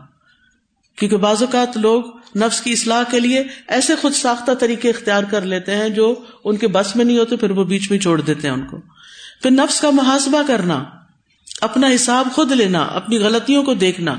کیونکہ 0.95 1.17
بعض 1.17 1.43
اوقات 1.43 1.77
لوگ 1.77 2.03
نفس 2.35 2.61
کی 2.61 2.71
اصلاح 2.71 3.03
کے 3.03 3.19
لیے 3.19 3.43
ایسے 3.67 3.95
خود 3.95 4.13
ساختہ 4.13 4.51
طریقے 4.51 4.89
اختیار 4.89 5.23
کر 5.23 5.41
لیتے 5.41 5.75
ہیں 5.75 5.89
جو 5.89 6.15
ان 6.43 6.57
کے 6.57 6.67
بس 6.67 6.95
میں 6.95 7.05
نہیں 7.05 7.17
ہوتے، 7.17 7.35
پھر 7.35 7.51
وہ 7.51 7.63
بیچ 7.63 7.91
میں 7.91 7.99
چھوڑ 7.99 8.21
دیتے 8.21 8.47
ہیں 8.47 8.55
ان 8.55 8.65
کو۔ 8.65 8.77
پھر 9.41 9.51
نفس 9.51 9.81
کا 9.81 9.89
محاسبہ 9.89 10.41
کرنا، 10.47 10.83
اپنا 11.61 11.87
حساب 11.95 12.27
خود 12.33 12.51
لینا، 12.51 12.79
اپنی 12.79 13.17
غلطیوں 13.17 13.63
کو 13.63 13.73
دیکھنا۔ 13.73 14.15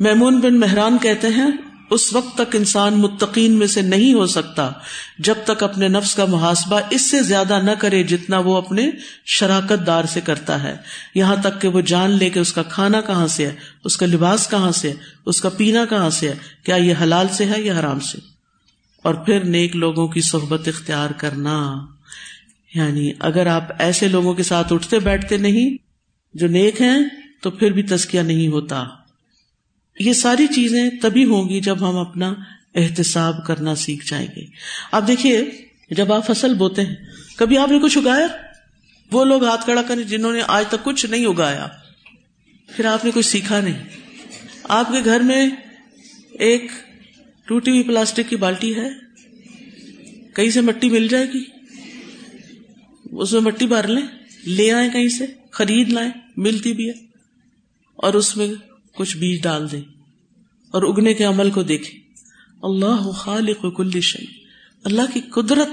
میمون 0.00 0.40
بن 0.40 0.60
مہران 0.60 0.98
کہتے 0.98 1.28
ہیں 1.28 1.50
اس 1.90 2.12
وقت 2.12 2.34
تک 2.34 2.56
انسان 2.56 2.94
متقین 2.94 3.52
میں 3.52 3.66
سے 3.66 3.82
نہیں 3.82 4.14
ہو 4.14 4.26
سکتا 4.26 4.70
جب 5.18 5.34
تک 5.44 5.62
اپنے 5.62 5.88
نفس 5.88 6.14
کا 6.14 6.24
محاسبہ 6.24 6.80
اس 6.90 7.10
سے 7.10 7.22
زیادہ 7.22 7.60
نہ 7.62 7.70
کرے 7.70 8.02
جتنا 8.02 8.38
وہ 8.38 8.56
اپنے 8.56 8.90
شراکت 9.26 9.86
دار 9.86 10.04
سے 10.04 10.20
کرتا 10.20 10.62
ہے۔ 10.62 10.76
یہاں 11.14 11.36
تک 11.42 11.60
کہ 11.60 11.68
وہ 11.68 11.80
جان 11.80 12.10
لے 12.10 12.30
کہ 12.30 12.38
اس 12.38 12.52
کا 12.52 12.62
کھانا 12.62 13.00
کہاں 13.00 13.26
سے 13.26 13.46
ہے، 13.46 13.54
اس 13.84 13.96
کا 13.96 14.06
لباس 14.06 14.48
کہاں 14.50 14.72
سے 14.72 14.88
ہے، 14.88 14.94
اس 15.26 15.40
کا 15.40 15.48
پینا 15.48 15.84
کہاں 15.84 16.10
سے 16.10 16.28
ہے، 16.28 16.34
کیا 16.62 16.76
یہ 16.76 16.94
حلال 17.02 17.26
سے 17.28 17.44
ہے 17.44 17.60
یا 17.60 17.80
حرام 17.80 18.00
سے۔ 18.00 18.18
اور 19.02 19.14
پھر 19.14 19.44
نیک 19.44 19.76
لوگوں 19.76 20.08
کی 20.08 20.20
صحبت 20.20 20.68
اختیار 20.68 21.10
کرنا۔ 21.10 21.86
یعنی 22.74 23.12
اگر 23.18 23.46
آپ 23.46 23.62
ایسے 23.78 24.08
لوگوں 24.08 24.34
کے 24.34 24.42
ساتھ 24.42 24.72
اٹھتے 24.72 24.98
بیٹھتے 24.98 25.36
نہیں 25.36 25.76
جو 26.34 26.46
نیک 26.46 26.80
ہیں 26.80 26.98
تو 27.42 27.50
پھر 27.50 27.70
بھی 27.70 27.82
تسکیہ 27.82 28.20
نہیں 28.20 28.48
ہوتا۔ 28.48 28.84
یہ 29.98 30.12
ساری 30.12 30.46
چیزیں 30.46 30.90
تبھی 31.02 31.24
ہوں 31.24 31.48
گی 31.48 31.60
جب 31.60 31.88
ہم 31.90 31.96
اپنا 31.96 32.34
احتساب 32.74 33.46
کرنا 33.46 33.74
سیکھ 33.74 34.06
جائیں 34.06 34.26
گے۔ 34.36 34.44
آپ 34.92 35.06
دیکھیے، 35.06 35.44
جب 35.90 36.12
آپ 36.12 36.26
فصل 36.26 36.54
بوتے 36.54 36.84
ہیں، 36.84 36.94
کبھی 37.36 37.58
آپ 37.58 37.70
نے 37.70 37.78
کچھ 37.78 37.98
اگایا؟ 37.98 38.26
وہ 39.12 39.24
لوگ 39.24 39.44
ہاتھ 39.44 39.66
کڑا 39.66 39.82
کریں 39.82 40.02
جنہوں 40.02 40.32
نے 40.32 40.40
آج 40.48 40.64
تک 40.68 40.84
کچھ 40.84 41.06
نہیں 41.06 41.26
اگایا، 41.26 41.66
پھر 42.68 42.84
آپ 42.84 43.04
نے 43.04 43.10
کچھ 43.14 43.26
سیکھا 43.26 43.60
نہیں۔ 43.60 43.82
آپ 44.68 44.90
کے 44.92 45.04
گھر 45.04 45.20
میں 45.20 45.48
ایک 46.38 46.70
ٹوٹی 47.44 47.70
ہوئی 47.70 47.82
پلاسٹک 47.82 48.28
کی 48.28 48.36
بالٹی 48.36 48.74
ہے، 48.76 48.88
کہیں 50.34 50.50
سے 50.50 50.60
مٹی 50.60 50.90
مل 50.90 51.08
جائے 51.08 51.26
گی؟ 51.26 51.44
اس 53.12 53.32
میں 53.32 53.40
مٹی 53.40 53.66
بھر 53.66 53.86
لیں، 53.86 54.02
لے 54.46 54.72
آئے 54.72 54.88
کہیں 54.92 55.08
سے، 55.08 55.26
خرید 55.50 55.88
لائیں، 55.88 56.10
ملتی 56.36 56.72
بھی 56.72 56.88
ہے 56.88 56.94
اور 57.98 58.14
اس 58.14 58.36
میں 58.36 58.48
کچھ 58.98 59.16
بیج 59.16 59.42
ڈال 59.42 59.72
دیں 59.72 59.80
اور 60.70 60.82
اگنے 60.82 61.14
کے 61.14 61.24
عمل 61.24 61.50
کو 61.50 61.62
دیکھیں۔ 61.62 62.00
اللہ 62.62 63.10
خالق 63.10 63.76
کل 63.76 64.00
شی 64.00 64.26
اللہ 64.84 65.02
کی 65.14 65.20
قدرت 65.20 65.68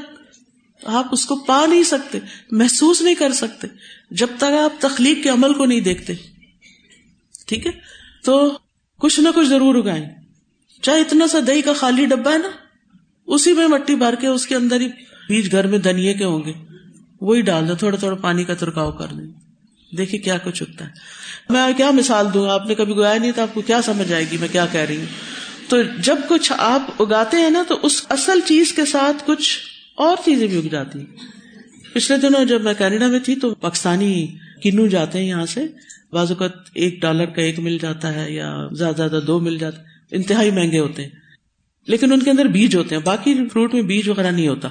آپ 0.86 1.08
اس 1.12 1.26
کو 1.26 1.36
پا 1.36 1.66
نہیں 1.66 1.84
سکتے، 1.84 2.20
محسوس 2.52 3.02
نہیں 3.02 3.16
کر 3.16 3.32
سکتے۔ 3.32 3.68
جب 4.12 4.28
تک 4.38 4.44
آپ 4.44 4.82
تخلیق 4.82 5.24
کے 5.24 5.30
عمل 5.30 5.54
کو 5.54 5.66
نہیں 5.66 5.80
دیکھتے۔ 5.80 6.14
ٹھیک 7.48 7.68
ہے؟ 7.68 7.72
تو 8.24 8.58
کچھ 9.00 9.20
نہ 9.20 9.30
کچھ 9.36 9.48
ضرور 9.48 9.76
اگائیں۔ 9.76 10.06
چاہے 10.82 11.02
اتنا 11.02 11.28
سا 11.28 11.38
دہی 11.48 11.62
کا 11.62 11.74
خالی 11.74 12.06
ڈبا 12.06 12.32
ہے 12.32 12.38
نا، 12.38 12.50
اسی 13.28 13.54
میں 13.54 13.68
مٹی 13.68 13.96
بھر 13.96 14.16
کے 14.16 14.28
اس 14.28 14.48
کے 14.48 14.56
اندر 14.56 14.82
ہی 14.82 14.88
بیج 15.30 15.52
گھر 15.52 15.68
میں 15.68 15.78
دنیا 15.78 16.14
کے 16.14 16.26
ہوں 16.26 16.44
گے۔ 16.46 16.54
وہی 17.22 17.42
ڈال 17.42 17.68
دو 17.68 17.76
تھوڑا 17.76 17.98
تھوڑا 17.98 18.16
پانی 18.16 18.44
کا 18.44 18.54
ترکاؤ 18.54 18.92
کر 18.92 19.08
دیں۔ 19.08 19.45
دیکھیے 19.98 20.22
کیا 20.22 20.38
کچھ 20.38 20.64
اگتا 20.64 20.86
ہے۔ 20.86 20.90
میں 21.50 21.74
کیا 21.78 21.92
مثال 21.92 22.26
دوں؟ 22.34 22.50
آپ 22.50 22.68
نے 22.68 22.76
کبھی 22.76 22.94
گایا 22.98 23.18
نہیں 23.18 23.32
تو 23.32 23.42
آپ 23.42 23.54
کو 23.54 23.62
کیا 23.62 23.82
سمجھ 23.82 24.14
آئے 24.14 24.26
گی 24.32 24.38
میں 24.38 24.48
کیا 24.52 24.66
کہہ 24.72 24.82
رہی 24.82 24.98
ہوں؟ 24.98 25.06
تو 25.68 25.78
جب 26.00 26.16
کچھ 26.30 26.54
آپ 26.58 27.02
اگاتے 27.02 27.38
ہیں 27.38 27.50
نا، 27.50 27.64
تو 27.68 27.80
اس 27.84 28.06
اصل 28.10 28.40
چیز 28.46 28.74
کے 28.74 28.86
ساتھ 28.86 29.24
کچھ 29.26 29.60
اور 29.96 30.18
چیزیں 30.26 30.48
بھی 30.48 30.58
اگ 30.58 30.68
جاتی 30.72 31.00
ہیں۔ 31.00 31.06
پچھلے 31.94 32.18
دنوں 32.18 32.46
جب 32.46 32.62
میں 32.62 32.74
کینیڈا 32.78 33.08
میں 33.08 33.20
تھی، 33.20 33.36
تو 33.36 33.56
پاکستانی 33.56 34.28
کنو 34.64 34.88
جاتے 34.88 35.18
ہیں 35.18 35.26
یہاں 35.26 35.46
سے۔ 35.46 35.62
بعض 36.12 36.32
اوقات 36.32 36.52
ایک 36.74 37.02
ڈالر 37.02 37.26
کا 37.26 37.42
ایک 37.42 37.60
مل 37.60 37.78
جاتا 37.82 38.14
ہے 38.14 38.32
یا 38.32 38.56
زیادہ 38.72 38.96
زیادہ 38.96 39.20
دو 39.28 39.40
مل 39.40 39.58
جاتا 39.58 39.78
ہے۔ 39.78 39.84
انتہائی 40.12 40.52
مہنگے 40.52 40.80
ہوتے 40.80 41.04
ہیں۔ 41.04 41.10
لیکن 41.88 42.14
ان 42.14 42.24
کے 42.24 42.30
اندر 42.30 42.46
بیج 42.46 42.76
ہوتے 42.76 42.96
ہیں۔ 42.96 43.02
باقی 43.02 43.34
فروٹ 43.54 43.74
میں 43.74 43.82
بیج 43.82 44.10
وغیرہ 44.10 44.32
نہیں 44.32 44.48
ہوتا۔ 44.48 44.70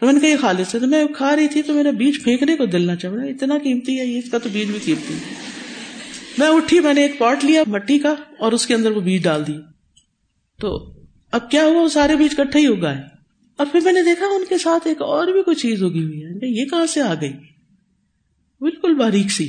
تو 0.00 0.06
میں 0.06 0.12
نے 0.12 0.20
کہا، 0.20 0.28
یہ 0.28 0.36
خالص 0.36 0.74
ہے. 0.74 0.80
تو 0.80 0.86
میں 0.86 1.04
کھا 1.06 1.36
رہی 1.36 1.48
تھی 1.48 1.62
تو 1.62 1.74
میرا 1.74 1.90
بیج 1.90 2.24
پھینکنے 2.24 2.56
کو 2.56 2.66
دل 2.66 2.86
نہ 2.86 2.94
چاہ 2.94 3.12
رہا 3.12 3.22
اتنا 3.22 3.58
قیمتی 3.62 3.98
ہے 3.98 4.18
اس 4.18 4.30
کا 4.30 4.38
تو 4.38 4.48
بیج 4.52 4.70
بھی 4.70 4.78
قیمتی 4.84 5.14
ہے۔ 5.14 5.34
میں 6.38 6.48
اٹھی، 6.48 6.80
میں 6.80 6.94
نے 6.94 7.02
ایک 7.02 7.18
پاٹ 7.18 7.44
لیا 7.44 7.62
مٹی 7.66 7.98
کا 7.98 8.14
اور 8.38 8.52
اس 8.52 8.66
کے 8.66 8.74
اندر 8.74 8.90
وہ 8.90 9.00
بیج 9.00 9.22
ڈال 9.22 9.46
دی 9.46 9.52
تو 10.60 10.92
اب 11.32 11.50
کیا 11.50 11.64
ہوا؟ 11.64 11.82
وہ 11.82 11.88
سارے 11.88 12.16
بیج 12.16 12.36
کٹھے 12.36 12.60
ہی 12.60 12.66
اگائے 12.66 12.98
اور 13.56 13.66
پھر 13.72 13.80
میں 13.80 13.92
نے 13.92 14.02
دیکھا 14.02 14.26
ان 14.26 14.44
کے 14.48 14.58
ساتھ 14.58 14.88
ایک 14.88 15.02
اور 15.02 15.26
بھی 15.26 15.42
کوئی 15.42 15.54
چیز 15.54 15.82
اگی 15.82 16.04
ہوئی 16.04 16.24
ہے۔ 16.24 16.60
یہ 16.60 16.64
کہاں 16.64 16.86
سے 16.86 17.00
آ 17.00 17.14
گئی؟ 17.14 17.32
بالکل 18.60 18.94
باریک 18.94 19.30
سی۔ 19.30 19.48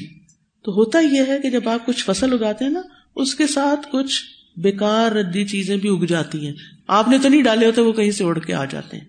تو 0.63 0.71
ہوتا 0.71 0.99
یہ 0.99 1.21
ہے 1.27 1.39
کہ 1.43 1.49
جب 1.49 1.69
آپ 1.69 1.85
کچھ 1.85 2.03
فصل 2.05 2.33
اگاتے 2.33 2.65
ہیں 2.65 2.71
نا، 2.71 2.81
اس 3.15 3.35
کے 3.35 3.47
ساتھ 3.47 3.87
کچھ 3.91 4.21
بیکار 4.57 5.11
ردی 5.11 5.45
چیزیں 5.45 5.77
بھی 5.77 5.89
اگ 5.89 6.05
جاتی 6.05 6.45
ہیں۔ 6.45 6.53
آپ 6.87 7.07
نے 7.07 7.17
تو 7.17 7.29
نہیں 7.29 7.43
ڈالے 7.43 7.65
ہوتے، 7.65 7.81
وہ 7.81 7.91
کہیں 7.91 8.11
سے 8.11 8.23
اڑ 8.23 8.39
کے 8.39 8.53
آ 8.53 8.65
جاتے 8.65 8.97
ہیں۔ 8.97 9.05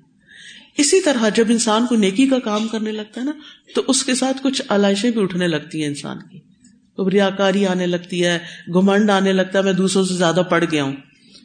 اسی 0.80 1.00
طرح 1.00 1.28
جب 1.28 1.44
انسان 1.48 1.86
کو 1.86 1.96
نیکی 1.96 2.26
کا 2.26 2.38
کام 2.38 2.68
کرنے 2.68 2.92
لگتا 2.92 3.20
ہے 3.20 3.26
نا، 3.26 3.32
تو 3.74 3.82
اس 3.88 4.04
کے 4.04 4.14
ساتھ 4.14 4.36
کچھ 4.42 4.62
علائشیں 4.68 5.10
بھی 5.10 5.22
اٹھنے 5.22 5.48
لگتی 5.48 5.80
ہیں 5.80 5.88
انسان 5.88 6.18
کی۔ 6.32 6.38
ریا 7.12 7.30
کاری 7.30 7.66
آنے 7.66 7.86
لگتی 7.86 8.26
ہے 8.26 8.38
گمنڈ 8.74 9.10
آنے 9.10 9.32
لگتا 9.32 9.58
ہے، 9.58 9.64
میں 9.64 9.72
دوسروں 9.72 10.04
سے 10.04 10.14
زیادہ 10.14 10.42
پڑھ 10.50 10.64
گیا 10.72 10.84
ہوں۔ 10.84 10.92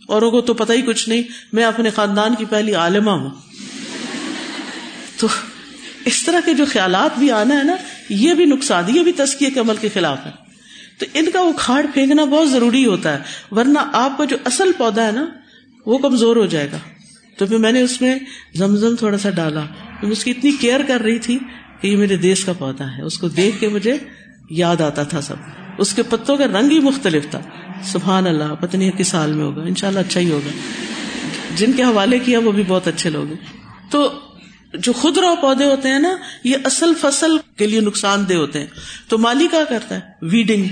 اوروں 0.08 0.32
کو 0.32 0.42
تو 0.42 0.54
پتہ 0.54 0.74
ہی 0.74 0.82
کچھ 0.82 1.10
نہیں، 1.10 1.22
میں 1.54 1.64
اپنے 1.64 1.90
خاندان 1.90 2.36
کی 2.36 2.46
پہلی 2.46 2.74
عالمہ 2.74 3.12
ہوں۔ 3.12 3.30
تو 5.18 5.28
اس 6.06 6.24
طرح 6.24 6.40
کے 6.46 6.54
جو 6.54 6.66
خیالات 6.66 7.20
بھی 7.20 7.32
آنا 7.32 7.58
ہے 7.58 7.64
نا، 7.64 7.76
یہ 8.10 8.34
بھی 8.34 8.46
نقصان، 8.46 8.96
یہ 8.96 9.04
بھی 9.04 9.12
تسکیے 9.12 9.50
کے 9.50 9.60
عمل 9.60 9.76
کے 9.82 9.90
خلاف 9.94 10.26
ہے۔ 10.26 10.32
تو 11.00 11.06
ان 11.14 11.26
کا 11.34 11.40
اکھاڑ 11.40 11.86
پھینکنا 11.94 12.24
بہت 12.24 12.52
ضروری 12.52 12.86
ہوتا 12.86 13.14
ہے، 13.14 13.20
ورنہ 13.52 13.80
آپ 13.94 14.18
کا 14.18 14.26
جو 14.26 14.38
اصل 14.46 14.72
پودا 14.78 15.08
ہے 15.08 15.12
نا، 15.12 15.26
وہ 15.86 15.98
کمزور 15.98 16.36
ہو 16.36 16.46
جائے 16.46 16.72
گا۔ 16.72 16.78
تو 17.38 17.46
پھر 17.46 17.58
میں 17.58 17.72
نے 17.72 17.82
اس 17.82 18.02
میں 18.02 18.20
زمزم 18.56 18.96
تھوڑا 18.96 19.18
سا 19.18 19.30
ڈالا۔ 19.30 19.62
میں 20.04 20.12
اس 20.12 20.24
کی 20.24 20.32
اتنی 20.32 20.52
کیئر 20.52 20.80
کر 20.88 21.02
رہی 21.02 21.20
تھی 21.20 21.40
کہ 21.82 21.88
یہ 21.88 21.98
میرے 21.98 22.18
دیش 22.18 22.46
کا 22.46 22.54
پودا 22.54 22.98
ہے۔ 22.98 23.02
اس 23.02 23.18
کو 23.18 23.28
دیکھ 23.28 23.60
کے 23.60 23.68
مجھے 23.68 23.98
یاد 24.50 24.82
آتا 24.82 25.04
تھا 25.04 25.22
سب۔ 25.22 25.36
اس 25.78 25.94
کے 25.94 26.04
پتوں 26.04 26.38
کا 26.38 26.46
رنگ 26.46 26.72
ہی 26.72 26.80
مختلف 26.80 27.26
تھا۔ 27.32 27.42
سبحان 27.84 28.28
اللہ 28.28 28.56
پتنی 28.62 28.92
کس 28.98 29.08
سال 29.08 29.34
میں 29.34 29.46
ہوگا۔ 29.46 29.62
ان 29.62 29.76
شاء 29.76 29.88
اللہ 29.88 30.00
اچھا 30.00 30.20
ہی 30.20 30.32
ہوگا۔ 30.32 30.50
جن 31.56 31.72
کے 31.74 31.84
حوالے 31.84 32.20
کیا 32.20 32.40
وہ 32.40 32.52
بھی 32.52 32.64
بہت 32.68 32.88
اچھے 32.88 33.10
لوگ 33.10 33.26
ہیں۔ 33.28 33.38
تو 33.92 34.20
جو 34.74 34.94
خود 34.94 35.18
رو 35.18 35.36
پودے 35.42 35.66
ہوتے 35.66 35.90
ہیں 35.90 36.00
نا، 36.00 36.16
یہ 36.44 36.58
اصل 36.64 36.94
فصل 37.02 37.32
کے 37.56 37.68
لیے 37.68 37.80
نقصان 37.80 38.30
دہ 38.30 38.34
ہوتے 38.34 38.60
ہیں۔ 38.60 38.68
تو 39.08 39.18
مالی 39.18 39.48
کیا 39.52 39.64
کرتا 39.70 39.96
ہے؟ 39.96 40.00
ویڈنگ۔ 40.22 40.66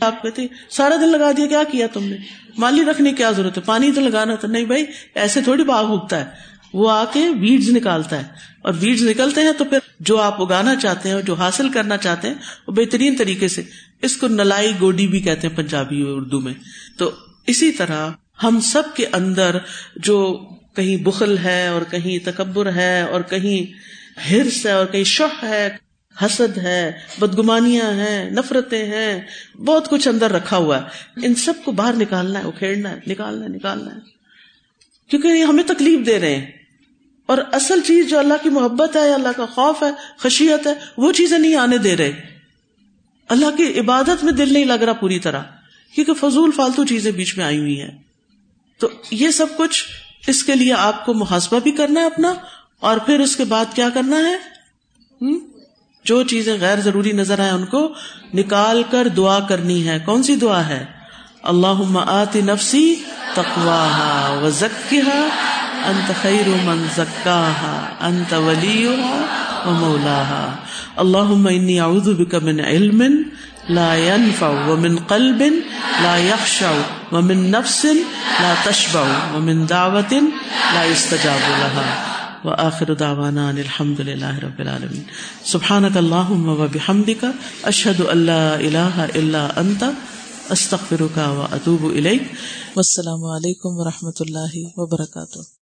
آپ 0.00 0.22
کہتے 0.22 0.46
سارا 0.70 0.96
دن 0.96 1.08
لگا 1.08 1.32
دیا، 1.32 1.46
کیا 1.46 1.62
کیا 1.72 1.86
تم 1.86 2.04
نے؟ 2.04 2.16
مالی 2.58 2.84
رکھنے 2.84 3.10
کی 3.10 3.16
کیا 3.16 3.30
ضرورت 3.30 3.58
ہے؟ 3.58 3.62
پانی 3.62 3.92
تو 3.92 4.00
لگانا 4.00 4.34
تھا۔ 4.34 4.48
نہیں 4.48 4.64
بھائی، 4.64 4.84
ایسے 5.14 5.40
تھوڑی 5.40 5.64
باغ 5.64 5.92
اگتا 5.92 6.20
ہے۔ 6.20 6.24
وہ 6.72 6.90
آ 6.90 7.04
کے 7.12 7.30
بیڈز 7.40 7.70
نکالتا 7.70 8.18
ہے۔ 8.18 8.24
اور 8.62 8.72
بیڈز 8.72 9.02
نکلتے 9.02 9.40
ہیں 9.40 9.52
تو 9.58 9.64
پھر 9.64 9.78
جو 10.00 10.20
آپ 10.20 10.42
اگانا 10.42 10.76
چاہتے 10.76 11.08
ہیں 11.08 11.16
اور 11.16 11.22
جو 11.22 11.34
حاصل 11.34 11.68
کرنا 11.68 11.96
چاہتے 11.96 12.28
ہیں، 12.28 12.34
وہ 12.66 12.72
بہترین 12.72 13.16
طریقے 13.16 13.48
سے، 13.48 13.62
اس 14.02 14.16
کو 14.16 14.28
نلائی 14.28 14.72
گوڈی 14.80 15.06
بھی 15.06 15.20
کہتے 15.20 15.48
ہیں 15.48 15.56
پنجابی 15.56 16.04
اردو 16.08 16.40
میں۔ 16.40 16.54
تو 16.98 17.10
اسی 17.46 17.72
طرح 17.72 18.10
ہم 18.42 18.60
سب 18.60 18.82
کے 18.94 19.06
اندر 19.12 19.58
جو 19.96 20.48
کہیں 20.76 20.96
بخل 20.96 21.38
ہے 21.38 21.68
اور 21.68 21.82
کہیں 21.90 22.26
تکبر 22.26 22.72
ہے 22.72 23.02
اور 23.02 23.20
کہیں 23.20 23.72
ہرس 24.30 24.66
ہے 24.66 24.72
اور 24.72 24.86
کہیں 24.86 25.04
شہ 25.04 25.44
ہے 25.44 25.89
حسد 26.26 26.58
ہے، 26.58 26.92
بدگمانیاں 27.18 27.90
ہیں، 27.90 28.30
نفرتیں 28.30 28.84
ہیں، 28.84 29.20
بہت 29.56 29.90
کچھ 29.90 30.08
اندر 30.08 30.30
رکھا 30.30 30.56
ہوا 30.56 30.78
ہے۔ 30.78 30.82
ان 31.26 31.34
سب 31.34 31.54
کو 31.64 31.72
باہر 31.72 31.94
نکالنا 31.96 32.38
ہے، 32.38 32.44
اکھیڑنا 32.44 32.90
ہے، 32.90 33.00
نکالنا 33.06 33.44
ہے 33.44 33.48
نکالنا 33.48 33.94
ہے۔ 33.94 34.00
کیونکہ 35.08 35.28
یہ 35.28 35.44
ہمیں 35.44 35.64
تکلیف 35.64 36.06
دے 36.06 36.20
رہے 36.20 36.36
ہیں۔ 36.36 36.50
اور 37.26 37.38
اصل 37.52 37.80
چیز 37.80 38.08
جو 38.08 38.18
اللہ 38.18 38.34
کی 38.42 38.48
محبت 38.48 38.96
ہے، 38.96 39.14
اللہ 39.14 39.28
کا 39.36 39.46
خوف 39.46 39.82
ہے، 39.82 39.90
خشیت 40.16 40.66
ہے، 40.66 40.74
وہ 40.96 41.12
چیزیں 41.12 41.38
نہیں 41.38 41.56
آنے 41.56 41.78
دے 41.78 41.96
رہے۔ 41.96 42.12
اللہ 43.28 43.56
کی 43.56 43.80
عبادت 43.80 44.24
میں 44.24 44.32
دل 44.32 44.52
نہیں 44.52 44.64
لگ 44.64 44.72
رہا 44.72 44.92
پوری 44.92 45.18
طرح، 45.18 45.42
کیونکہ 45.94 46.14
فضول 46.14 46.50
فالتو 46.56 46.84
چیزیں 46.84 47.12
بیچ 47.12 47.36
میں 47.36 47.44
آئی 47.44 47.58
ہوئی 47.58 47.80
ہیں۔ 47.80 47.98
تو 48.78 48.88
یہ 49.10 49.30
سب 49.30 49.46
کچھ 49.56 49.84
اس 50.26 50.44
کے 50.44 50.54
لیے 50.54 50.72
آپ 50.72 51.06
کو 51.06 51.14
محاسبہ 51.14 51.58
بھی 51.60 51.70
کرنا 51.70 52.00
ہے 52.00 52.06
اپنا، 52.06 52.34
اور 52.80 52.98
پھر 52.98 53.20
اس 53.20 53.36
کے 53.36 53.44
بعد 53.44 53.64
کیا 53.74 53.88
کرنا 53.88 54.16
ہے؟ 54.16 54.36
جو 56.04 56.22
چیزیں 56.22 56.56
غیر 56.60 56.80
ضروری 56.80 57.12
نظر 57.12 57.40
آئے 57.40 57.50
ان 57.50 57.64
کو 57.64 57.94
نکال 58.34 58.82
کر 58.90 59.08
دعا 59.08 59.40
کرنی 59.40 59.88
ہے۔ 59.88 59.98
کون 60.04 60.22
سی 60.22 60.36
دعا 60.36 60.68
ہے؟ 60.68 60.84
اللہ 61.42 61.98
آتی 62.06 62.40
نفسی 62.40 62.94
تقواہ 63.34 64.44
و 64.44 64.50
ذکیہ 64.50 65.28
انت 65.86 66.12
خیر 66.22 66.48
من 66.48 66.86
زکاہا، 66.96 67.86
انت 68.00 68.32
ولیہا 68.32 69.20
و 69.68 69.70
مولاہا۔ 69.70 70.56
اللہم 70.96 71.46
انی 71.46 71.80
اعوذ 71.80 72.08
بک 72.08 72.34
من 72.34 72.60
علم 72.60 73.02
لا 73.68 73.94
ينفع 73.94 74.46
ومن 74.46 74.96
قلب 74.96 75.42
لا 76.02 76.16
يخشع 76.16 76.72
ومن 77.12 77.36
نفس 77.36 77.84
لا 78.40 78.54
تشبع 78.64 79.00
ومن 79.34 79.68
دعوة 79.68 80.18
لا 80.74 80.84
يستجاب 80.84 81.50
لها 81.50 81.86
وآخر 82.44 82.94
دعوانا 82.94 83.48
ان 83.48 83.58
الحمد 83.58 84.00
للہ 84.00 84.38
رب 84.42 84.58
العالمين 84.58 85.02
سبحانك 85.44 85.96
اللهم 85.96 86.48
وبحمدك 86.48 87.24
اشهد 87.62 88.00
ان 88.10 88.18
لا 88.18 88.54
الہ 88.54 89.06
الا 89.14 89.46
انت، 89.56 89.84
استغفرک 90.48 91.18
و 91.18 91.46
اتوب 91.52 91.84
الیک. 91.84 92.22
والسلام 92.76 93.24
علیکم 93.24 93.78
ورحمۃ 93.78 94.20
اللہ 94.20 94.60
وبرکاتہ. 94.76 95.59